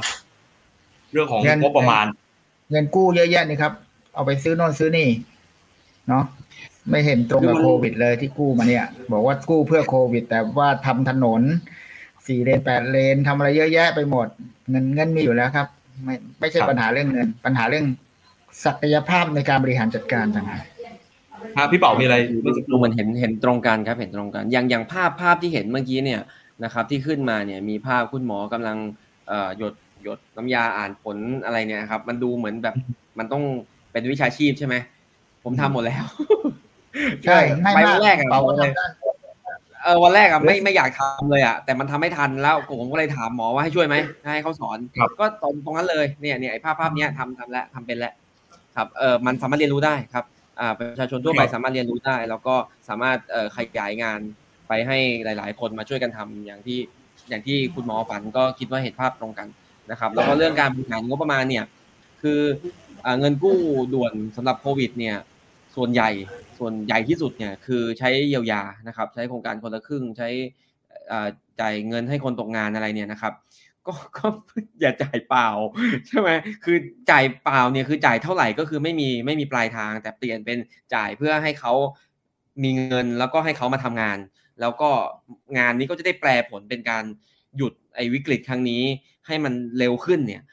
[1.11, 2.05] เรื่องของงบประมาณ
[2.71, 3.73] เงินกู้เยอะแยะนี่ครับ
[4.15, 5.07] เอาไปซื้อโน่นซื้อนี่
[6.07, 6.23] เนาะ
[6.89, 11.41] ไม่เห็นตรงกับโควิดเลยที่กู้มาเนี่ย บอกว่ากู้เพื่อโควิด แต่ว่าทำถนน
[12.25, 14.27] สี่เลนแปดเลนทำอะไรเยอะแยะไปหมด
[14.69, 15.67] เงินเงินมีอยู่แล้วครับ
[16.03, 17.85] ไม่ไม่ใช่ปัญหาเรื่องเงิน ปัญหาเรื่อง
[18.65, 20.63] ศักยภาพในการบริหารจัดการต่างหาก
[21.57, 22.17] ฮะพี่เป๋ามีอะไร
[22.69, 26.21] ดูมันเห็นเห็นตรงกันครับเห็นตรงกัน อย่างอย่างภาพภาพที่เห็นเมื่อกี้เนี่ย
[26.63, 28.77] นะครับที่ขึ้นมาเนี่ยมีภาพคุณหมอกำลัง
[29.27, 29.73] เอ่อหยด
[30.03, 32.75] หยดน้ำยาอ่านผลอะไรเนี่ยครับ มันดูเหมือนแบบ
[33.19, 33.43] มันต้อง
[33.91, 34.75] เป็นวิชาชีพใช่ไหม
[35.43, 36.05] ผมทำหมดแล้ว
[37.23, 38.85] ใช่ง่ายไปมาวักนแรกอะเป่าบอกเลยทำได้
[39.83, 43.95] เออวันแรกอะไม่ไม่อยากทำเลยอะแต่มันทำไม่ทันแล้วผมก็เลยถามหมอว่าให้ช่วยไหม
[44.33, 48.13] ให้เขาสอนครับก็ตรงตรงนั้นเลยเนี่ยเนี่ยไอ้ภาพภาพเนี้ยทำทำแล้วทำเป็นแล้ว
[48.75, 50.34] ครับเออมันสามารถเรียนรู้ได้ครับอ่า
[50.79, 52.55] ประชาชนทั่วไปสามารถเรียนรู้ได้ แล้วก็
[52.89, 54.19] สามารถเอ่อขยายงาน
[54.67, 56.79] ไปให้หลาย ๆ คนมาช่วยกันทำอย่างที่
[57.29, 59.47] อย่างที่คุณหมอฝันก็คิดว่าเห็นภาพตรงกัน
[59.91, 61.65] นะครับ แล้วก็เรื่องการบริหารงบประมาณเนี่ย
[62.21, 62.39] คือ
[63.05, 63.57] อ่าเงินกู้
[63.93, 65.15] ด่วนสำหรับโควิดเนี่ย
[65.75, 66.09] ส่วนใหญ่
[66.59, 70.29] ส่วนใหญ่ที่สุดเนี่ยคือใช้เยียวยานะครับ ใช้โครงการคนละครึ่งใช้
[71.11, 71.27] อ่า
[71.61, 73.33] จ่ายเงินให้คนตกงานอะไรเนี่ยนะครับ
[73.87, 74.27] ก็ก็
[74.81, 75.47] อย่าจ่ายเปล่า
[76.07, 76.29] ใช่ไหม
[76.63, 76.77] คือ
[77.11, 80.57] จ่ายเปล่าเนี่ยคือจ่ายเท่าไหร่ก็คือไม่มีไม่มีปลายทาง แต่เปลี่ยนเป็น
[80.95, 81.73] จ่ายเพื่อให้เขา
[82.63, 84.17] มีเงินแล้วก็ให้เขามาทำงาน
[84.61, 84.89] แล้วก็
[85.57, 87.03] งานนี้ก็จะได้แปลผลเป็นการ
[87.57, 88.83] หยุดไอ้วิกฤตครั้งนี้
[89.27, 90.43] ให้มันเร็วขึ้นเนี่ย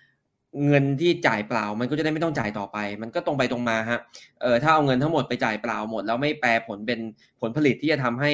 [0.66, 4.00] เงินที่จ่ายเปล่ามันก็จะได้ไม่ต้องจ่ายต่อไป มันก็ตรงไปตรงมาฮะ
[4.40, 7.00] เออถ้าเอาเงินทั้งหมดไปจ่ายเปล่าหมด แล้วไม่แปลผลเป็น
[7.40, 8.32] ผลผลิตที่จะทำให้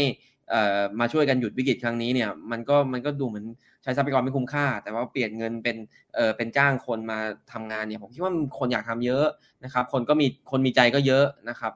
[1.00, 3.44] มาช่วยกันหยุดวิกฤตครั้งนี้เนี่ยมันก็มันก็ดูเหมือน
[3.82, 5.76] ใช้ทรัพยากรไม่คุ้มค่า แต่ว่าเปลี่ยนเงินเป็น
[6.14, 7.18] เออเป็นจ้างคนมา
[7.52, 9.26] ทำงานเนี่ยผมคิดว่าคนอยากทำเยอะ
[9.64, 11.72] นะครับ คนก็มีคนมีใจก็เยอะนะครับ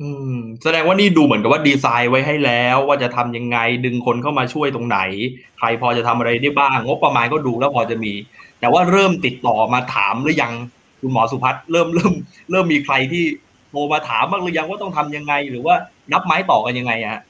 [0.00, 4.98] อืมแสดงว่านี่ดูเหมือนกับว่าดีไซน์ไว้ให้แล้ว ว่าจะทำยังไงดึงคนเข้ามาช่วยตรงไหน
[5.58, 8.12] ใครพอจะทำอะไรได้บ้างงบประมาณก็ดูแล้วพอจะมี
[8.60, 10.52] แต่ว่าเริ่มติดต่อมาถามหรือยัง
[11.00, 12.12] คุณหมอสุพัฒน์เริ่มเริ่ม
[12.50, 13.24] เริ่มมีใครที่
[13.70, 15.74] โทรมาถามบ้างหรือยังว่าต้องทำยังไง หรือว่า
[16.12, 17.22] นับไม้ต่อกันยังไงอะฮะ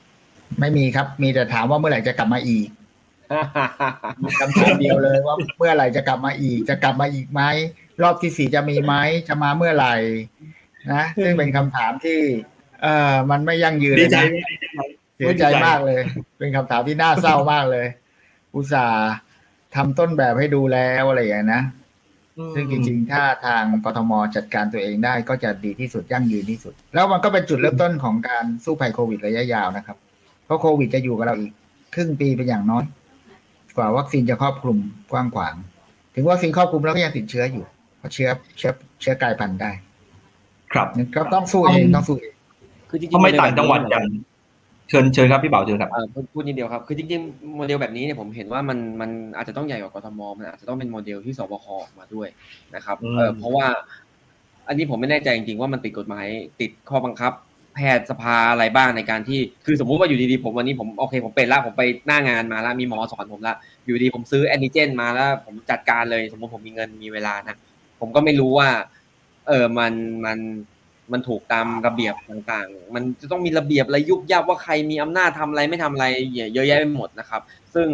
[0.60, 2.66] ไม่มีครับ มีแต่ถามว่าเมื่อไหร่จะกลับมาอีก
[4.22, 7.42] มีคำถามเดียวเลยว่าเมื่อไหร่จะกลับมาอีก จะกลับมาอีกไหม
[8.02, 8.94] รอบที่สี่จะมีไหม
[9.28, 9.94] จะมาเมื่อไหร่
[10.92, 12.20] นะซึ่งเป็นคำถามที่
[12.82, 14.30] เอ่อมันไม่ยั่งยืนดีเลยใจนะ
[14.74, 14.82] ไหม
[15.16, 16.00] เสียใจมากเลย
[16.38, 17.86] เป็นคำถามที่น่าเศร้ามากเลย
[18.54, 19.08] อุตส่าห์
[19.74, 21.62] ทำต้นแบบให้ดูแล้วอะไรอย่างนี้ยนะ
[22.54, 29.96] ซึ่งจริงๆ ถ้าทางปทมจัดการตัวเองได้ก็จะดีที่สุดยั่งยืนที่สุด แล้วมันก็เป็นจุดเริ่มต้นของการสู้ภัยโควิดระยะยาวนะครับ
[30.48, 31.52] เพราะโควิดจะอยู่กับเราอีก
[31.94, 32.84] ครึ่งปีเป็นอย่างน้อย
[33.76, 34.78] กว่าวัคซีนจะครอบคลุม
[35.12, 35.54] กว้างขวาง
[36.14, 37.64] ถึงวัคซีนครอบคลุมแล้วก็ยังติดเชื้ออยู่
[37.98, 38.28] เพราะเชื้อ
[38.58, 39.70] เชื้อเชื้อกลายพันธุ์ได้
[40.72, 42.34] ครับก็ต้องสู้เองต้องสู้เอง
[42.90, 44.04] คือจริงๆทำไมโเดลต่างจังหวัดกัน
[44.88, 52.28] เชิญเชิญครับพี่เป๋าเชิญครับเอ่อพูดพูดนิดเดียวครับคือจริงๆโมเดลแบบนี้เนี่ยผมเห็นว่ามันมันอาจจะต้องใหญ่กว่ากทมมันอาจจะต้องเป็นโมเดลที่สบคออกมาด้วย
[52.74, 53.66] นะครับอืมเออเพราะว่า
[54.68, 56.26] อันนี้ผมไม่แน่ใจจริงๆว่ามันติดกฎหมาย
[56.60, 63.54] ติดข้อบังคับแพทย์สภาอะไรบ้างในการที่คือสมมุติว่าอยู่ดีๆผมวันนี้ผมโอเค ผมเป็นละผมไปหน้างานมาแล้วมีหมอสอนผมละ
[63.86, 67.56] อยู่ดีผมซื้อแอนติเจนมาแล้ว ผมจัดการเลยสมมติผมมีเงินมีเวลานะ
[68.00, 68.68] ผมก็ไม่รู้ว่า
[69.48, 69.92] เออมัน
[70.24, 70.38] มัน
[71.12, 76.06] มันถูกตามระเบียบต่างๆ มันจะต้องมีระเบียบอะไรยุบยับว่าใครมีอำนาจทำอะไรไม่ทำอะไร
[76.54, 77.40] เยอะแยะไปหมดนะครับ
[77.74, 77.88] ซึ่ง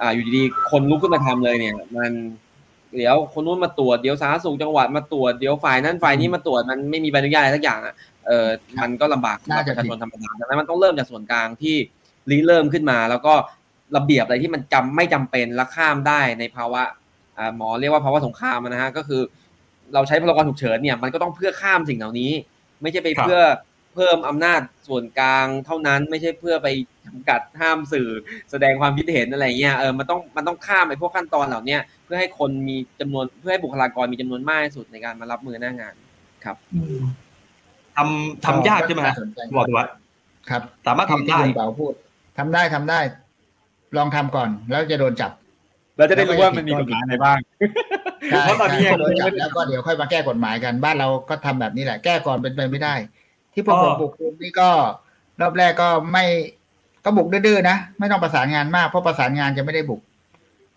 [0.00, 2.12] อ่าอยู่ดีๆคนลุกขึ้นมาทำเลยเนี่ย มัน
[2.96, 7.94] เดี๋ยวคนนู้นมาตรวจเดี๋ยวสาธารณสุขจังหวัดมาตรวจเดี๋ยวฝ่ายนั้นฝ่ายนี้มาตรวจมันไม่มีใบอนุญาตอะไรสักอย่างอะ
[8.28, 8.48] เออ
[8.82, 11.76] มันก็ลำบากสำหรับประชาชนธรรมดาดังนั้นมันต้องเริ่มจากส่วนกลางที่
[12.30, 13.34] ริเริ่มขึ้นมา แล้วก็
[13.96, 16.82] ระเบียบอะไรที่มันจำไม่จำเป็นและข้ามได้ในภาวะ
[17.38, 19.22] อ่าหมอเรียกว่าภาวะสงครามนะฮะก็คือ
[19.94, 22.32] เราใช้พลกรฉุกเฉินเนี่ยมันก็ต้องเพื่อข้ามสิ่งเหล่านี้
[22.82, 23.42] ไม่ใช่ไปครับเพื่อ
[23.94, 26.68] เพิ่มอำนาจส่วนกลางเท่านั้นไม่ใช่เพื่อไป
[27.06, 28.08] จำกัดห้ามสื่อ
[28.50, 35.94] แสดงความคิดเห็นอะไรเงี้ยเออมันต้องมันต้องข้ามไอ้พวกขั้นตอนเหล่าเนี้ยเพื่อให้คนมีจำนวนเพื่อให้บุคลากรมีจำนวนมากที่สุดในการมารับมือหน้างาน
[37.98, 39.86] ทำทำยากใช่ไหมฮะน่สนใจบอกถูกว่า
[40.50, 41.92] ครับ สามารถทำได้ที่คุณเป๋าพูด
[42.38, 43.00] ทำได้ทำได้
[43.96, 45.32] ลองทำก่อนแล้วจะโดนจับ
[45.96, 47.38] เราจะได้รู้ว่ามันมีกฎหมายอะไรบ้าง
[48.30, 52.94] ใช่เพราะตอนนี้ใช่ยังโดนจับแล้วก็เดี๋ยวค่อยมาแก้กฎหมายกัน บ้านเราก็ทำแบบนี้แหละ แก้ก่อนเป็นไปไม่ได้
[53.52, 54.70] ที่พวกอ๋ผอมบุกรุกนี่ก็
[55.40, 56.24] รอบแรกก็ไม่
[57.04, 60.00] ก็บุกดื้อๆนะ ไม่ต้องประสานงานมากเพราะประสานงานจะไม่ได้บุก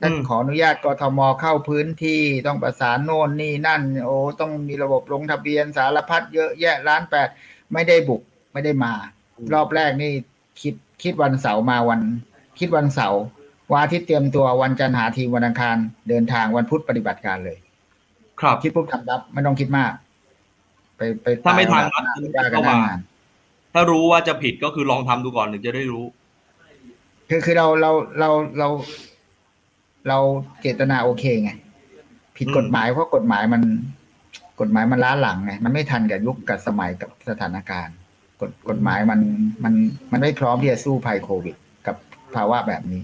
[0.02, 7.28] ถ้าขออนุญาตกทมเข้าพื้นที่ต้องประสานโน่นนี่นั่น โอ้ต้องมีระบบลงทะเบียนสารพัดเยอะแยะล้านแปด
[7.74, 8.22] ไม่ได้บุก
[8.54, 8.94] ไม่ได้มา
[9.38, 10.12] อืมรอบแรกนี่
[10.62, 12.02] คิดคิดวันเสาร์มาวัน
[12.60, 13.22] คิดวันเสาร์
[13.72, 15.78] วันอาทิตย์เตรียมตัววันจันทร์หาทีมวันอังคาร
[16.10, 17.58] เดินทางวันพุธปฏิบัติการเลย
[18.40, 19.92] ครับคิดปุ๊บทำรับไม่ต้องคิดมาก
[20.98, 23.00] ไปไปถ้าไม่ทันตยนะหน้ากันหน้างาน
[23.74, 26.06] ถ้ารู้ว่าจะผิดก็คือลองทำดูก่อนถึงจะได้รู้
[27.30, 28.30] คือคือเราเราเรา
[28.60, 28.68] เรา
[30.08, 30.18] เรา
[30.62, 31.52] เจตนาโอเคไง
[32.38, 33.62] ผิดอืมกฎหมายเพราะกฎหมายมัน
[34.62, 37.96] กฎหมายมันล้าหลังไงมันไม่ทันกับยุคกับสมัยกับสถานการณ์
[38.42, 39.20] กฎกฎหมายมัน
[39.64, 39.74] มัน
[40.12, 41.56] มันไม่พร้อมที่จะสู้ภัยโควิด
[41.88, 41.96] กับ
[42.36, 43.02] ภาวะแบบนี้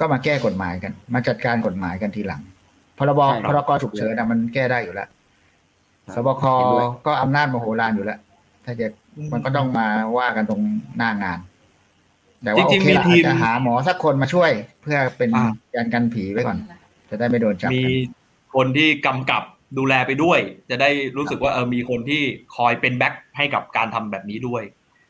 [0.00, 2.42] ก็มาแก้กฎหมายกัน มาจัดการกฎหมายกันทีหลัง
[2.98, 5.08] พรบพรกฉุกเฉินนะมันแก้ได้อยู่แล้ว
[6.14, 6.42] สบค
[7.06, 8.18] ก็อำนาจมโหฬารอยู่แล้ว
[8.64, 8.86] ถ้าจะ
[9.32, 9.86] มันก็ต้องมา
[10.18, 10.60] ว่ากันตรง
[10.98, 11.38] หน้างาน
[12.44, 14.50] แต่ว่าโอเคละอาจจะหาหมอสักคนมาช่วย
[14.82, 15.30] เพื่อเป็น
[15.74, 16.58] การกันผีไว้ก่อน
[17.10, 17.84] จะได้ไม่โดนจับมี
[18.54, 19.42] คนที่กำกับ
[19.78, 22.22] ดูแลไปด้วย จะได้รู้สึกว่าเออมีคนที่
[22.56, 24.62] คอยเป็นแบ็คให้กับการทำแบบนี้ด้วย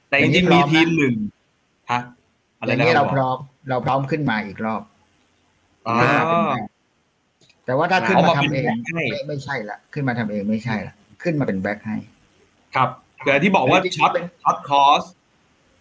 [0.09, 1.15] แต่จริงๆมีทีมหนึ่ง
[1.91, 2.01] ฮะ
[2.61, 3.37] อะไรนะเราพร้อม
[3.69, 4.83] เราพร้อมขึ้นมาอีกรอบ
[7.65, 8.65] แต่ว่าถ้าขึ้นมาทำเอง
[8.95, 11.97] ไม่ไม่ใช่ละขึ้นมาทำเองไม่ใช่ละขึ้นมาเป็น back ให้
[12.75, 12.89] ครับ
[13.25, 14.11] แต่ที่บอกว่า short
[14.43, 15.03] short course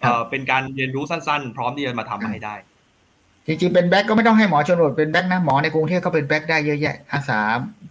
[0.01, 2.55] เอ่อเป็นการเรียนรู้สั้นๆ พร้อมที่จะมาทำให้ได้
[3.47, 7.39] จริงๆ เป็น back ก็ไม่ต้องให้หมอชนบทเป็น back นะหมอในกรุงเทพก็เป็น back ได้เยอะแยะอาสา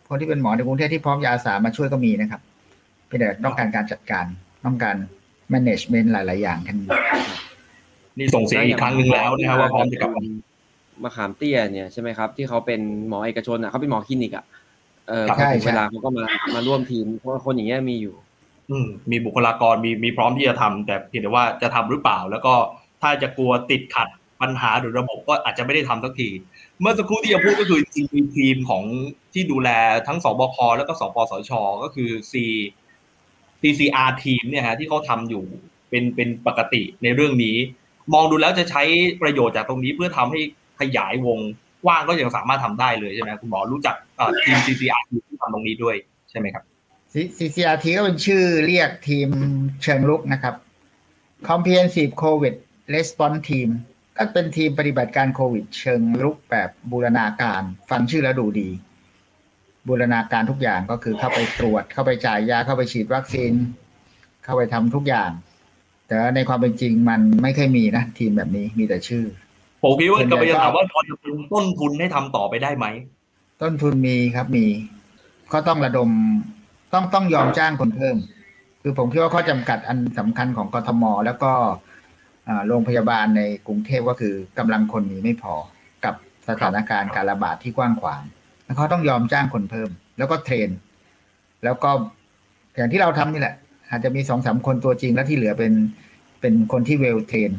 [0.08, 2.40] คนที่เป็นหมอในกรุงเทพที่พร้อมจะอาสามาช่วยก็มีนะครับ
[3.08, 4.24] เป็นแต่ต้องการการจัดการ
[4.64, 4.96] ต้องการ
[5.52, 6.78] management หลาย ๆ อย่างทั้ง
[8.18, 10.10] นี่ส่งเสียงอีกครั้งหนึ่งแล้วนะครับว่าพร้อมจะกลับ
[11.02, 14.44] มาขามเตี้ยเนี่ยใช่ไหมครับ ที่เขาเป็นหมอเอกชนอะเขาเป็นหมอคลินิกอะ
[15.08, 18.25] เออถึงเวลาเขาก็มามาร่วมทีมเพราะคนอย่างเงี้ยมีอยู่อื
[19.10, 22.54] มีบุคลากรมีมีพร้อมที่จะทำแต่เพียงแต่ว่าจะทำหรือเปล่า แล้วก็
[23.02, 24.08] ถ้าจะกลัวติดขัด
[24.40, 26.28] ปัญหาหรือระบบก็อาจจะไม่ได้ทำสักที
[26.80, 28.84] เมื่อสักครู่ที่จะพูดก็คือจริงมีทีมของ
[29.32, 29.70] ที่ดูแล
[30.06, 31.52] ทั้งสบคแล้วก็สปสช
[31.82, 32.34] ก็คือ C
[33.60, 35.44] CCR ทีมเนี่ยฮะที่เขาทำอยู่
[35.90, 37.56] เป็นเป็นปกติในเรื่องนี้
[38.14, 38.82] มองดูแล้วจะใช้
[39.22, 40.40] ประโยชน์จากตรงนี้เพื่อทำให้
[40.80, 41.38] ขยายวง
[41.84, 43.94] กว้างก็ยังสามารถทำได้เลยใช่ไหมคุณหมอรู้จัก
[44.44, 45.96] ทีม CCR ที่ทำตรงนี้ด้วย
[46.30, 46.64] ใช่ไหมครับ
[47.38, 49.28] CCRT ก็เป็นชื่อเรียกทีม
[49.82, 50.54] เชิงลุกนะครับ
[51.48, 52.54] Comprehensive COVID
[52.94, 53.68] Response Team
[54.16, 58.68] ก็เป็นทีมปฏิบัติการโควิด เชิงลุกแบบบูรณาการ ฟังชื่อแล้วดูดี
[59.88, 63.52] บูรณาการทุกอย่างก็คือเข้าไปตรวจเข้าไปจ่ายยาเข้าไปฉีดวัคซีน
[64.44, 65.30] เข้าไปทำทุกอย่าง
[66.06, 69.24] แต่ในความเป็นจริงมันไม่เคยมีนะ ทีมแบบนี้มีแต่ชื่อ
[69.82, 72.86] ผมคิดว่าก็ไปถามว่าพอจะเป็นต้นทุนให้ทำต่อไปได้ไหม
[73.62, 74.66] ต้นทุนมีครับมี
[75.52, 76.10] ก็ต้องระดม
[76.96, 78.16] ต้องต้องยอมจ้างคนเพิ่ม
[78.82, 81.52] คือผมคิดว่าข้อจำกัดอันสำคัญของกทม แล้วก็
[82.68, 85.54] โรงพยาบาลในกรุงเทพก็คือกำลังคนมีไม่พอ
[86.04, 86.14] กับ
[86.48, 88.22] สถานการณ์การระบาดที่กว้างขวาง
[88.64, 90.68] แล้วเขาต้องยอมจ้างคนเพิ่ม แล้วก็ train
[91.64, 91.90] แล้วก็
[92.76, 93.54] อย่างที่เราทำนี่แหละ
[93.90, 95.72] อาจจะมีสองสามคนตัวจริงแล้วที่เหลือเป็น
[96.40, 97.50] เป็นคนที่ well-trained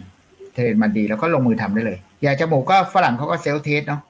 [0.54, 4.02] train มาดีแล้วก็ลงมือทำได้เลยแยงจมูกก็ฝรั่งเขาก็ self-test เนาะ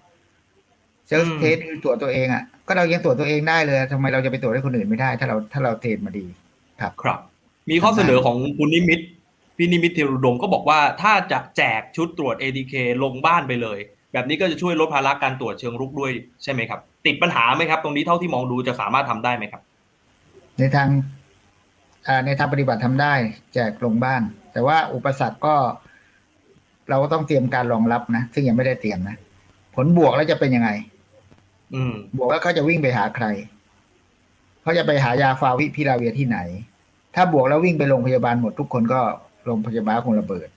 [1.08, 6.26] self-test คือตรวจตัวเองอะก็เรายังตรวจตัวเองได้เลยทำไมเราจะไปตรวจให้คนอื่นไม่ได้ ถ้าเราถ้าเรา train มาดี
[6.82, 7.20] ครับครับ
[7.70, 9.00] มีข้อเสนอของคุณนิมิต
[9.58, 13.80] พี่นิมิตเทรุดมก็บอกว่าถ้าจะแจกชุดตรวจ ATK ลงบ้านไปเลย
[14.14, 16.12] แบบนี้ก็จะช่วยลดภาระการตรวจเชิงรุกด้วย
[16.44, 19.62] ใช่ไหมครับ ติดปัญหาไหมครับ ตรงนี้เท่าที่มองดูจะสามารถทำได้ไหมครับ
[20.60, 20.90] ในทาง
[22.26, 23.14] ในทางปฏิบัติทำได้
[23.54, 24.22] แจกลงบ้าน
[24.54, 25.56] แต่ว่าอุปสรรคก็
[26.90, 29.18] เราก็ต้องเตรียมการรองรับนะ ซึ่งยังไม่ได้เตรียมนะ
[29.76, 30.97] ผลบวกแล้วจะเป็นยังไงอืม
[32.18, 33.26] บวกแล้วเขาจะวิ่งไปหาใคร
[34.62, 36.40] เขาจะไปหายาฟาวิพิลาเวียที่ไหน
[37.16, 39.02] ถ้าบวกแล้ววิ่งไปโรงพยาบาลหมดทุกคนก็
[39.46, 40.48] โรงพยาบาลคงระเบิด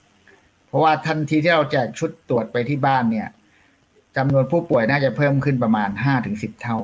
[0.68, 3.28] เพราะว่าทันทีที่เราแจกชุดตรวจไปที่บ้านเนี่ย
[4.16, 6.76] จำนวนผู้ป่วยน่าจะเพิ่มขึ้นประมาณห้าถึงสิบเท่า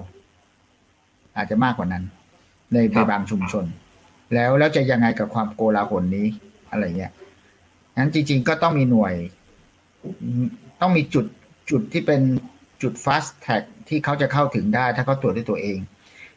[1.37, 2.05] อาจจะมากกว่านั้น
[2.73, 3.65] ในในบางชุมชน
[4.35, 6.27] แล้วแล้วจะยังไงกับความโกลาหลนี้
[6.71, 7.13] อะไรเงี้ย
[7.99, 9.15] นั้นจริง ๆ ก็ต้องมีหน่วย
[10.81, 11.27] ต้องมีจุด
[11.71, 12.21] จุดที่เป็น
[12.83, 15.79] จุด fast track ที่เขาจะเข้าถึงได้ถ้าเขาตรวจด้วยตัวเอง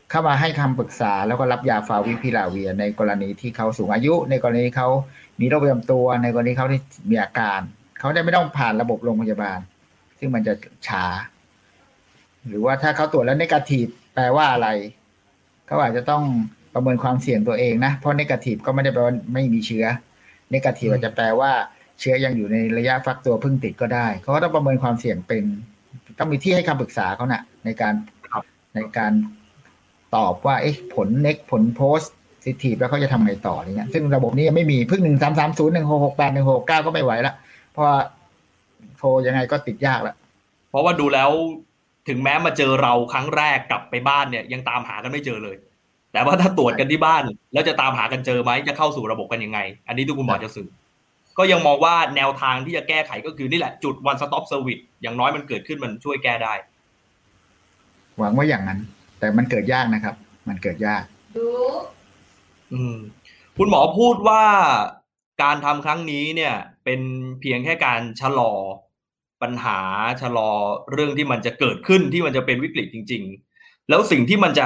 [0.10, 4.88] เข้ามาให้คำปรึกษาแล้วก็รับยาฟาวิพิลาเวีย ในกรณีที่เขาสูงอายุ ในกรณีเขา
[5.40, 7.60] มีโรคประจำตัว ในกรณีเขาที่มีอาการ
[8.00, 9.60] เขาได้ไม่ต้องผ่านระบบโรงพยาบาล
[10.20, 10.54] ซึ่งมันจะ
[10.88, 11.06] ช้า
[12.48, 14.68] หรือว่าถ้าเขาตรวจแล้วนกาทีฟแปลว่าอะไร
[15.68, 16.24] เขาอาจจะต้อง
[16.74, 19.86] ประเมินความเสี่ยงตัวเองนะ เพราะนกาทีฟก็ไม่ได้แปลว่าไม่มีเชื้อ
[20.54, 21.52] นกาทีฟอาจจะแปลว่า
[22.00, 25.44] เชื้อยังอยู่ในระยะฟักตัวพึ่งติดก็ได้ เขาก็ต้องประเมินความเสี่ยงเป็น
[26.20, 27.94] ต้องมีที่ให้คำปรึกษาเขานะ่ะ ในการ
[28.76, 29.12] ในการ
[30.16, 32.00] ตอบว่าเอ๊ะผลเน็กผลโพส
[32.46, 37.34] สิทีแล้วเขาจะทำไงต่ออะไรเงี้ยซึ่งระบบนี้ยังไม่มีพึ่งหนึ่งสามสามศูนย์หนึ่งหกหกแปดหนึ่งหกเก้าก็ไม่ไหวละ
[37.74, 37.86] เพราะ
[38.98, 40.16] โทรยังไงก็ติดยากละ
[40.70, 41.30] เพราะว่าดูแล้ว
[42.08, 45.56] ถึงแม้มาเจอเราครั้งแรกกลับไปบ้านเนี่ย ยังตามหากันไม่เจอเลย
[46.14, 50.68] แต่ว่าถ้าตรวจกันที่บ้าน แล้วจะตามหากันเจอไหมจะเข้าสู่ระบบกันยังไง อันนี้ทุกคุณหมอจะสื่อ
[51.40, 56.54] ก็ยังมองว่าแนวทางที่จะแก้ไขก็คือนี่แหละจุด one stop service อย่างน้อยมันเกิดขึ้นมันช่วยแก้ได้
[58.18, 58.80] หวังว่าอย่างนั้น
[59.20, 60.16] แต่มันเกิดยากนะครับ
[60.50, 61.04] มันเกิดยาก
[61.38, 61.48] ดู
[62.74, 62.98] อืม
[63.58, 64.44] คุณหมอพูดว่า
[65.44, 67.02] การทำครั้งนี้เนี่ย เป็น
[67.42, 68.54] เพียงแค่การชะลอ
[69.42, 69.80] ปัญหา
[70.22, 70.50] ชะลอ
[70.92, 73.24] เรื่องที่มันจะเกิดขึ้นที่มันจะเป็นวิกฤตจริง
[73.56, 74.66] ๆ แล้วสิ่งที่มันจะ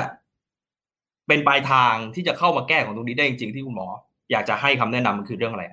[1.28, 3.88] เป็นปลายทางที่จะเข้ามาแก้ของตรงนี้ได้จริงๆที่คุณหมอ
[4.32, 5.66] อยากจะให้คำแนะนำมันคือเรื่องอะไร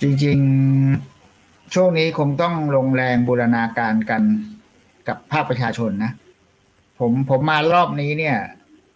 [0.00, 4.22] จริงๆ ช่วงนี้คงต้องลงแรงบูรณาการกัน
[5.08, 6.12] กับภาคประชาชนนะ
[6.98, 8.36] ผมผมมารอบนี้เนี่ย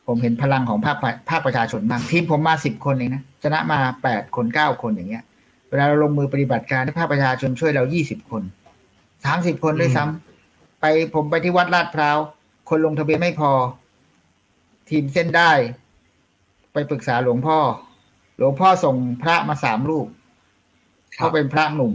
[0.07, 0.97] ผมเห็นพลังของภาค
[1.31, 5.25] ภาคประชาชนมากทีมผมมาสิบคนเองนะชนะมาแปดคนเก้าคนอย่างเงี้ย
[5.69, 8.43] เวลาเราลงมือปฏิบัติการที่ภาคประชาชนช่วยเรายี่สิบคน
[9.25, 10.85] สามสิบคนด้วยซ้ำไป
[11.15, 12.19] ผมไปที่วัดลาดพร้าว
[12.69, 13.51] คนลงทะเบียนไม่พอ
[14.91, 15.51] ทีมเส้นได้
[16.73, 17.59] ไปปรึกษาหลวงพ่อ
[18.39, 20.07] หลวงพ่อส่งพระมาสามรูป
[21.17, 21.93] เขาเป็นพระหนุ่ม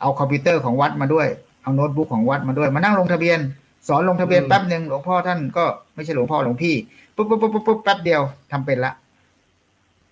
[0.00, 1.26] เอาคอมพิวเตอร์ของวัดมาด้วย
[1.62, 3.38] เอาโน้ตบุ๊กของวัดมาด้วย มานั่งลงทะเบียน
[3.88, 5.64] สอนลงทะเบียนแป๊บหนึ่งหลวงพ่อท่านก็
[5.94, 6.74] ไม่ใช่หลวงพ่อหลวงพี่
[7.14, 8.22] ปุ๊บปุ๊บปุ๊บปุ๊บแป๊บเดียว
[8.52, 8.92] ทำเป็นละ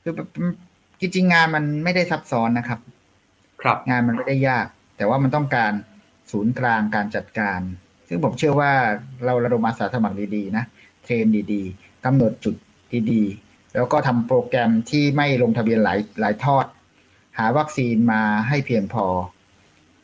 [0.03, 0.15] คือ
[1.01, 2.81] จริงๆงานมันไม่ได้ซับซ้อนนะครับ
[3.63, 4.67] ครับงานมันไม่ได้ยาก
[4.97, 5.73] แต่ว่ามันต้องการ
[6.31, 7.61] ศูนย์กลางการจัดการ
[8.09, 8.73] ซึ่งผมเชื่อว่า
[9.25, 10.65] เราระดมอาสาสมัครดีๆนะ
[11.05, 12.55] train ดีๆกำหนดจุด
[13.11, 16.67] ดีๆ แล้วก็ทำโปรแกรมที่ไม่ลงทะเบียนหลายหลายทอด
[17.39, 19.07] หาวัคซีนมาให้เพียงพอ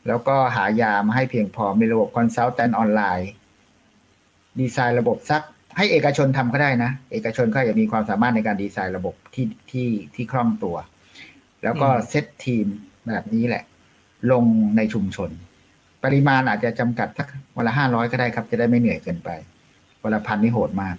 [0.07, 3.31] แล้วก็หายามาให้เพียงพอ มีระบบ consultant ออนไลน์
[4.61, 5.43] ดีไซน์ระบบสัก
[5.77, 10.77] ให้เอกชนทำก็ได้นะ เอกชนก็จะมีความสามารถในการดีไซน์ระบบที่ที่ที่คล่องตัว
[11.63, 12.67] แล้วก็เซตทีม
[13.09, 13.65] แบบนี้แหละ
[14.33, 14.45] ลง
[14.77, 15.31] ในชุมชน
[16.05, 17.27] ปริมาณอาจจะจำกัดสัก
[17.57, 19.31] วันละห้าร้อยก็ได้ครับ จะได้ไม่เหนื่อยเกินไป
[20.03, 20.97] วันละพันนี่โหดมาก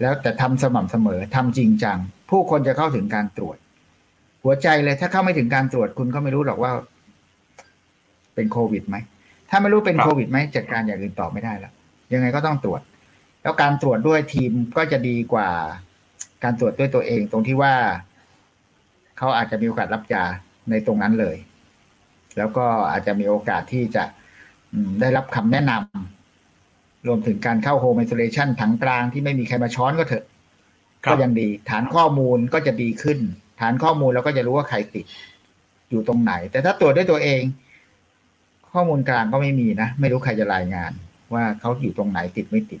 [0.00, 1.98] แล้วแต่ทำสม่ำเสมอทำจริงจัง
[2.30, 3.56] ผู้คนจะเข้าถึงการตรวจ
[4.44, 6.72] หัวใจเลยถ้าเข้าไม่ถึงการตรวจคุณก็ไม่รู้หรอกว่า
[8.34, 8.96] เป็นโควิดไหม
[9.50, 11.72] ถ้าไม่รู้เป็นโควิดไหมจัดการอย่างอื่นตอบไม่ได้แล้ว
[12.12, 12.80] ยังไงก็ต้องตรวจ
[13.42, 15.48] แล้วการตรวจด้วยทีมก็จะดีกว่า
[16.44, 17.74] การตรวจด้วยตัวเองตรงที่ว่า
[19.18, 20.24] เขาอาจจะมีโอกาสรับยา
[20.70, 21.36] ในตรงนั้นเลย
[22.38, 24.04] แล้วก็อาจจะมีโอกาสที่จะ
[25.00, 30.24] ได้รับคำแนะนำรวมถึงการเข้าโฮมไอโซเลชันถังกลางที่ไม่มีใครมาช้อนก็เถอะ
[31.04, 33.18] ก็ยังดี ฐานข้อมูลก็จะดีขึ้น
[33.58, 35.06] ฐานข้อมูลเราก็จะรู้ว่าใครติด
[35.90, 37.42] อยู่ตรงไหน แต่ถ้าตรวจด้วยตัวเอง
[38.72, 40.92] ข้อมูลกลางก็ไม่มีนะ ไม่รู้ใครจะรายงาน
[41.34, 42.80] ว่าเขาอยู่ตรงไหนติดไม่ติด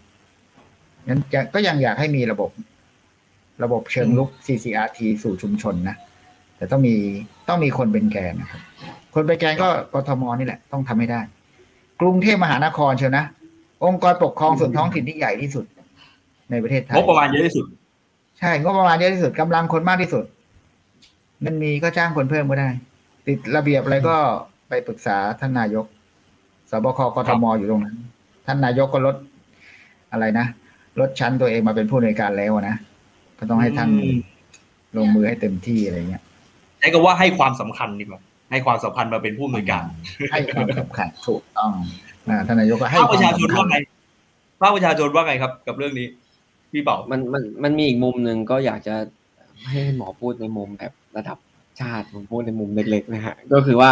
[1.08, 1.20] นั้น
[1.54, 2.50] ก็ยังอยากให้มีระบบ
[3.62, 5.96] ระบบเชิงลุก CCRT สู่ชุมชนนะ
[6.56, 6.94] แต่ต้องมี
[7.48, 8.62] ต้องมีคนเป็นแกนนะครับ
[9.14, 11.20] คนเป็นแกนก็กทมนี่แหละ ต้องทำให้ได้
[12.00, 13.24] กรุงเทพมหานครเชียวนะ
[13.84, 15.64] องค์กรปกครองส่วนท้องถิ่นที่ใหญ่ที่สุด
[16.50, 17.66] ในประเทศไทยงบประมาณเยอะที่สุด
[18.38, 20.24] ใช่งบประมาณเยอะที่สุดกำลังคนมากที่สุด
[21.40, 22.68] เงินมีก็จ้างคนเพิ่มก็ได้
[23.26, 24.16] ติดระเบียบอะไรก็
[24.68, 25.86] ไปปรึกษาท่านนายก
[26.70, 27.96] สบคกทมอยู่ตรงนั้น
[28.46, 29.16] ท่านนายกก็ลด
[30.12, 30.46] อะไรนะ
[31.00, 32.76] ลดชั้นตัวเองมาเป็นผู้ในวยการแล้วนะ
[33.38, 33.90] ก็ต้องให้ท่าน
[34.96, 36.22] ลงมือให้เต็มที่อะไรเงี้ย
[36.78, 38.20] ใช้คำว่าให้ความสำคัญดีกว่า
[38.50, 39.84] ให้ความสำคัญมาเป็นผู้อำนวยการ
[40.32, 41.70] ให้ความสำคัญถูกต้อง
[42.28, 43.76] นะท่านนายกก็ให้ภาคคปวามระชาชนสำคัว่าญไง
[44.60, 46.06] ภาคประชาชนว่าไงครับ กับเรื่องนี้
[46.72, 48.94] พี่เป๋ามันมันมันมีอีกมุมหนึ่งก็อยากจะ
[49.68, 51.38] ให้หมอพูดในมุมแบบ ระดับ
[51.80, 53.90] ชาติผมพูดในมุมเล็กๆนะฮะก็คือว่า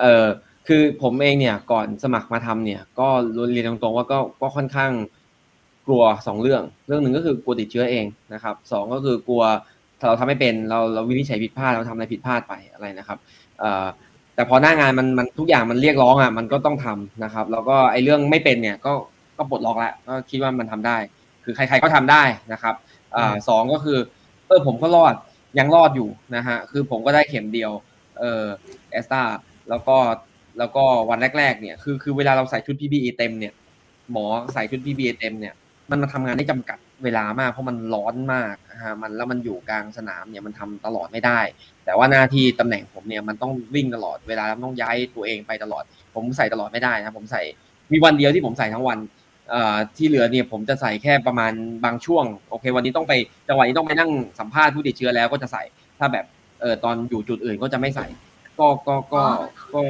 [0.00, 0.26] เออ
[0.68, 3.08] คือผมเองเนี่ยก่อนสมัครมาทำเนี่ย ก็
[3.52, 4.92] เรียนตรงๆว่าก็ก็ค่อนข้าง
[5.86, 9.42] กลัวสองเรื่อง เรื่องหนึ่งก็คือกลัวติดเชื้อเองนะครับสองก็คือกลัว
[9.98, 13.18] ถ้าเราทำไม่เป็นเราเราวินิจฉัยผิดพลาดเราทำอะไรผิดพลาดไปอะไรนะครับ
[13.58, 13.86] เอ่อ
[14.34, 18.92] แต่พอหน้างานมันมันทุกอย่างมันเรียกร้องอะมันก็ต้องทำนะครับ แล้วก็ไอ้เรื่องไม่เป็นเนี่ยก็
[19.38, 20.96] ก็ปลดล็อกแล้วก็คิดว่ามันทำได้
[21.44, 22.22] คือใครๆก็ทำได้
[22.52, 22.74] นะครับ
[23.16, 23.98] อ่าสองก็คือ
[24.46, 25.14] เออผมก็รอด
[25.58, 27.72] ยังรอดอยู่นะฮะคือผมก็ได้เข็มเดียว
[28.18, 28.44] เออ
[28.90, 29.22] แอสตา
[29.70, 29.96] แล้วก็
[30.58, 33.52] แล้วก็วันแรก ๆ เนี่ยคือคือเวลาเราใส่ชุด PPE เต็มเนี่ย
[34.12, 35.54] หมอใส่ชุด PPE เต็มเนี่ย
[35.90, 41.40] มันมาทำงานได้จำกัดเวลามากเพราะมันร้อนมากนะฮะมันแล้วมันอยู่กลางสนามเนี่ยมันทำตลอดไม่ได้
[41.84, 45.84] แต่ว่าหน้าที่ตำแหน่งผมเนี่ยมันต้องวิ่งตลอดเวลาต้องย้ายตัวเองไปตลอด
[46.14, 47.42] ผมใส่ตลอดไม่ได้นะผมใส่
[47.92, 48.98] มีวันเดียวที่ผมใส่ทั้งวัน
[49.96, 51.52] ที่เหลือเนี่ยผมจะใส่แค่ประมาณ
[51.84, 53.12] บางช่วงโอเค วันนี้ต้องไป
[53.48, 55.62] จังหวะนี้ต้องไปนั่งสัมภาษณ์ผู้ติดเชื้อแล้วก็จะใส่
[55.98, 56.24] ถ้าแบบ
[56.60, 58.06] เออตอนอยู่จุดอื่นก็จะไม่ใส่
[58.58, 59.22] ก็ก็ก็
[59.74, 59.80] ก็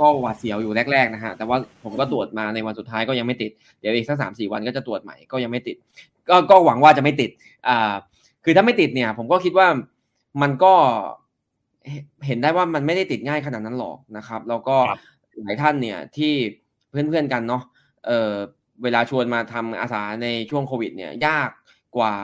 [0.00, 5.76] ก็หวาดเสียวอยู่แรกๆนะฮะแต่ว่าผมก็ตรวจมาในวันสุดท้ายก็ยังไม่ติดเดี๋ยวอีกสักสามสี่วันก็จะตรวจใหม่ก็ยังไม่ติด
[6.28, 7.30] ก็ก็หวังว่าจะไม่ติด
[7.68, 7.94] อ่า
[8.44, 9.66] คือถ้าไม่ติดเนี่ย ผมก็คิดว่า
[10.42, 10.74] มันก็
[12.26, 14.76] เห็นได้ว่ามันไม่ได้ติดง่ายขนาดนั้นหรอกนะครับ แล้วก็
[15.40, 16.32] หลายท่านเนี่ยที่
[16.90, 17.62] เพื่อนๆกันเนาะ
[18.06, 18.34] เออ
[18.82, 21.50] เวลาชวนมาทำอาสาในช่วงโควิด เนี่ยยาก
[21.96, 22.14] กว่า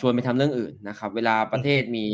[0.00, 2.06] ชวนไปทำเรื่องอื่นนะครับ เวลาประเทศมี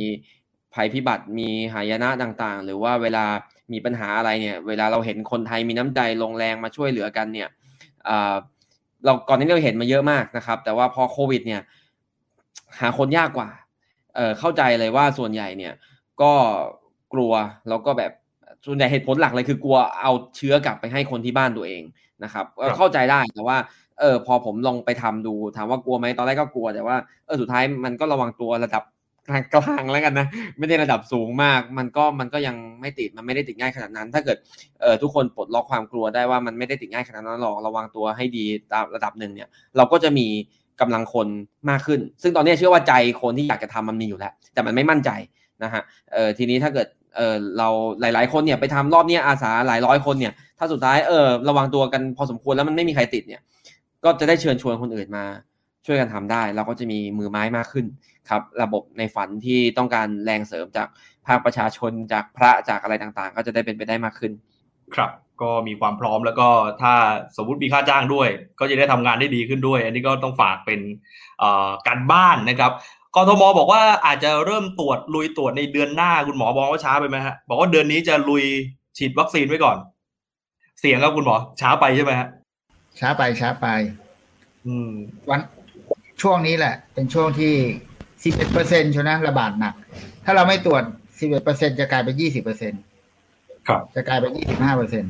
[0.75, 3.25] ภัยพิบัติมีหายนะต่างๆ หรือว่าเวลา
[3.73, 7.49] มีปัญหาอะไรเนี่ย เวลาเราเห็นคนไทยมีน้ำใจลงแรงมาช่วยเหลือกันเนี่ย
[9.05, 11.63] เราก่อนนี้เราเห็นมาเยอะมากนะครับ แต่ว่าพอโควิด เนี่ย
[12.81, 13.51] หาคนยากกว่า
[14.15, 15.73] เเข้าใจเลยว่าส่วนใหญ่เนี่ย
[16.23, 16.33] ก็
[17.13, 17.33] กลัว
[17.69, 18.13] แล้วก็แบบ
[18.67, 21.83] ส่วนใหญ่เหตุผลหลักเลยคือกลัวเอาเชื้อกลับไปให้คนที่บ้านตัวเอง
[22.23, 22.45] นะครับ
[22.79, 23.57] เข้าใจได้แต่ว่า
[24.01, 26.97] เออพอผมลองไปทำดู ถามว่ากลัวไหมตอนแรกก็กลัวแต่ว่า
[27.27, 28.83] เออสุดท้ายมันก็ระวังตัวระดับ
[29.29, 30.27] กลางกลางแล้วกันนะ
[30.59, 34.39] ไม่ได้ระดับสูงมาก มันก็มันก็ยังไม่ติดมันไม่ได้ติดง่ายขนาดนั้น ถ้าเกิด
[34.81, 40.27] เอ่อทุกคนปลดล็อกความกลัวได้ว่ามันไม่ได้ติดง่ายขนาดนั้นหรอกระวังตัวให้ดีตามระดับหนึ่งเนี่ย เราก็จะมี
[40.81, 41.29] กำลังคน
[41.71, 42.93] มากขึ้น ซึ่งตอนนี้เชื่อว่าใจ
[43.23, 45.11] คนที่อยากจะทำมันมีอยู่แล้ว แต่มันไม่มั่นใจ
[45.63, 46.87] นะฮะเออทีนี้ถ้าเกิด
[47.17, 47.69] เออเรา
[48.01, 53.41] หลาย ๆ คนเนี่ยไปทำรอบเนี้ยอาสาหลายร้อยคนเนี่ย ถ้าสุดท้ายเออระวังตัวกันพอสมควรแล้วมันไม่มีใครติดเนี่ย
[54.05, 55.25] ก็จะได้เชิญชวนคนอื่นมา
[55.87, 57.87] ช่วยกันทำได้ เราก็จะมีมือไม้มากขึ้น
[58.31, 60.89] ครับ ระบบในฝันที่ต้องการแรงเสริมจาก
[61.27, 64.33] ภาคประชาชนจากพระจากอะไรต่างๆ ก็จะได้เป็นไปได้มากขึ้น
[64.95, 65.11] ครับ
[65.43, 66.49] ก็มีความพร้อมแล้วก็
[66.83, 66.95] ถ้า
[67.37, 68.29] สมมติมีค่าจ้างด้วย
[68.61, 70.81] ก็จะได้ทำงานได้ดีขึ้นด้วย อันนี้ก็ต้องฝากเป็น
[71.89, 72.73] การบ้านนะครับ
[73.15, 78.45] กทมบอกว่าอาจจะเริ่มตรวจลุยตรวจในเดือนหน้าคุณหมอบอกว่าช้าไปไหมฮะบอกว่าเดือนนี้จะลุย
[78.99, 79.77] ฉีดวัคซีนไว้ก่อน
[80.81, 82.29] เสียงครับคุณหมอ ช้าไปใช่ไหมฮะ
[83.01, 83.67] ช้าไปช้าไป
[84.67, 84.91] อืม
[85.29, 85.41] วัน
[86.23, 87.55] ช่วงนี้แหละ เป็นช่วงที่
[88.25, 89.75] สิบเอ็ดเปอร์เซ็นต์ชนะระบาดหนัก
[90.25, 90.83] ถ้าเราไม่ตรวจ
[91.19, 92.81] สิบเอ็ดเปอร์เซ็นจะกลายเป็นยี่สิบเปอร์เซ็นต์
[93.69, 95.05] ครับ จะกลายเป็นยี่สิบห้าเปอร์เซ็น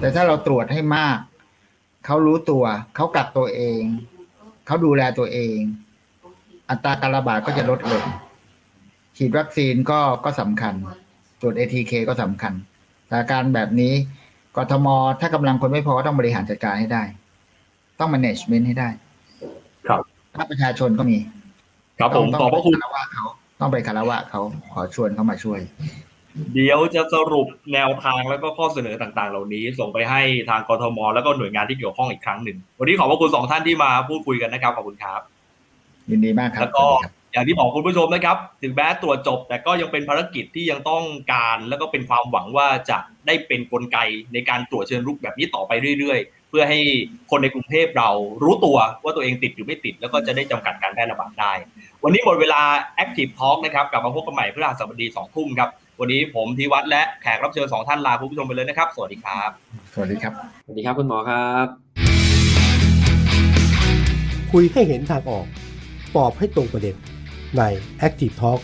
[0.00, 1.18] แต่ถ้าเราตรวจให้มาก
[2.06, 2.64] เขารู้ตัว
[2.96, 3.82] เขากักตัวเอง
[4.66, 5.58] เขาดูแลตัวเอง
[6.70, 8.04] อัตราการระบาดก็จะลดลง
[9.16, 10.74] ฉีดวัคซีนก็ก็สำคัญ
[11.40, 12.52] ตรวจ ATK ก็สำคัญ
[13.08, 13.92] สถานการณ์แบบนี้
[14.56, 14.86] กทม
[15.20, 17.02] ถ้ากำลังคนไม่พอก็ต้องบริหารจัดการให้ได้
[17.98, 18.88] ต้อง management ให้ได้
[19.88, 20.02] ครับ
[20.36, 21.18] ถ้าประชาชนก็มี
[21.98, 23.24] ครับผมต้งขอบพระคุณไปคารวะเขา
[23.60, 24.40] ต้องไปคารวะเขา
[24.72, 25.60] ขอชวนเขามาช่วย
[26.54, 35.20] เดี๋ยวจะสรุปแนวทางแล้วก็ข้อเสนอต่างๆ เหล่านี้ ส่งไปให้ทางกทม แล้วก็หน่วยงานที่เกี่ยวข้องอีกครั้งหนึ่ง วันนี้ขอบพระคุณสองท่านที่มาพูดคุยกันนะครับขอบคุณครับ
[36.10, 41.02] ยินดีมากครับแล้วก็สวัสดีครับอย่างที่บอกคุณผู้ชมนะครับ ถึงแม้ตรวจจบ แต่ก็ยังเป็นภารกิจที่ยังต้อง
[41.32, 43.98] การ แล้วก็เป็นความหวังว่าจะได้เป็นกลไก
[44.32, 46.78] ในการตรวจเชิญรุกแบบนี้ต่อไปเรื่อยๆ เพื่อให้
[47.30, 48.10] คนในกรุงเทพเรา
[48.42, 51.52] รู้ตัวว่าตัวเองติดหรือไม่ติด แล้วก็จะได้จำกัดการแพร่ระบาดได้
[52.04, 52.60] วันนี้หมดเวลา
[53.02, 55.68] Active Talk นะครับกลับมาพบกันใหม่พฤหัสบดีสองทุ่มครับ
[56.00, 59.50] วันนี้ผมธีวัฒน์และแขกรับเชิญสองท่านลาคุณผู้ชมไปเลยนะครับ สวัสดีครับ
[59.94, 60.32] สวัสดีครับ
[60.64, 61.66] สวัสดีครับคุณหมอครับ
[64.52, 65.67] คุยให้เห็นทางออกต
[66.24, 66.96] อบให้ตรงประเด็น
[67.58, 67.62] ใน
[68.06, 68.60] Active Talk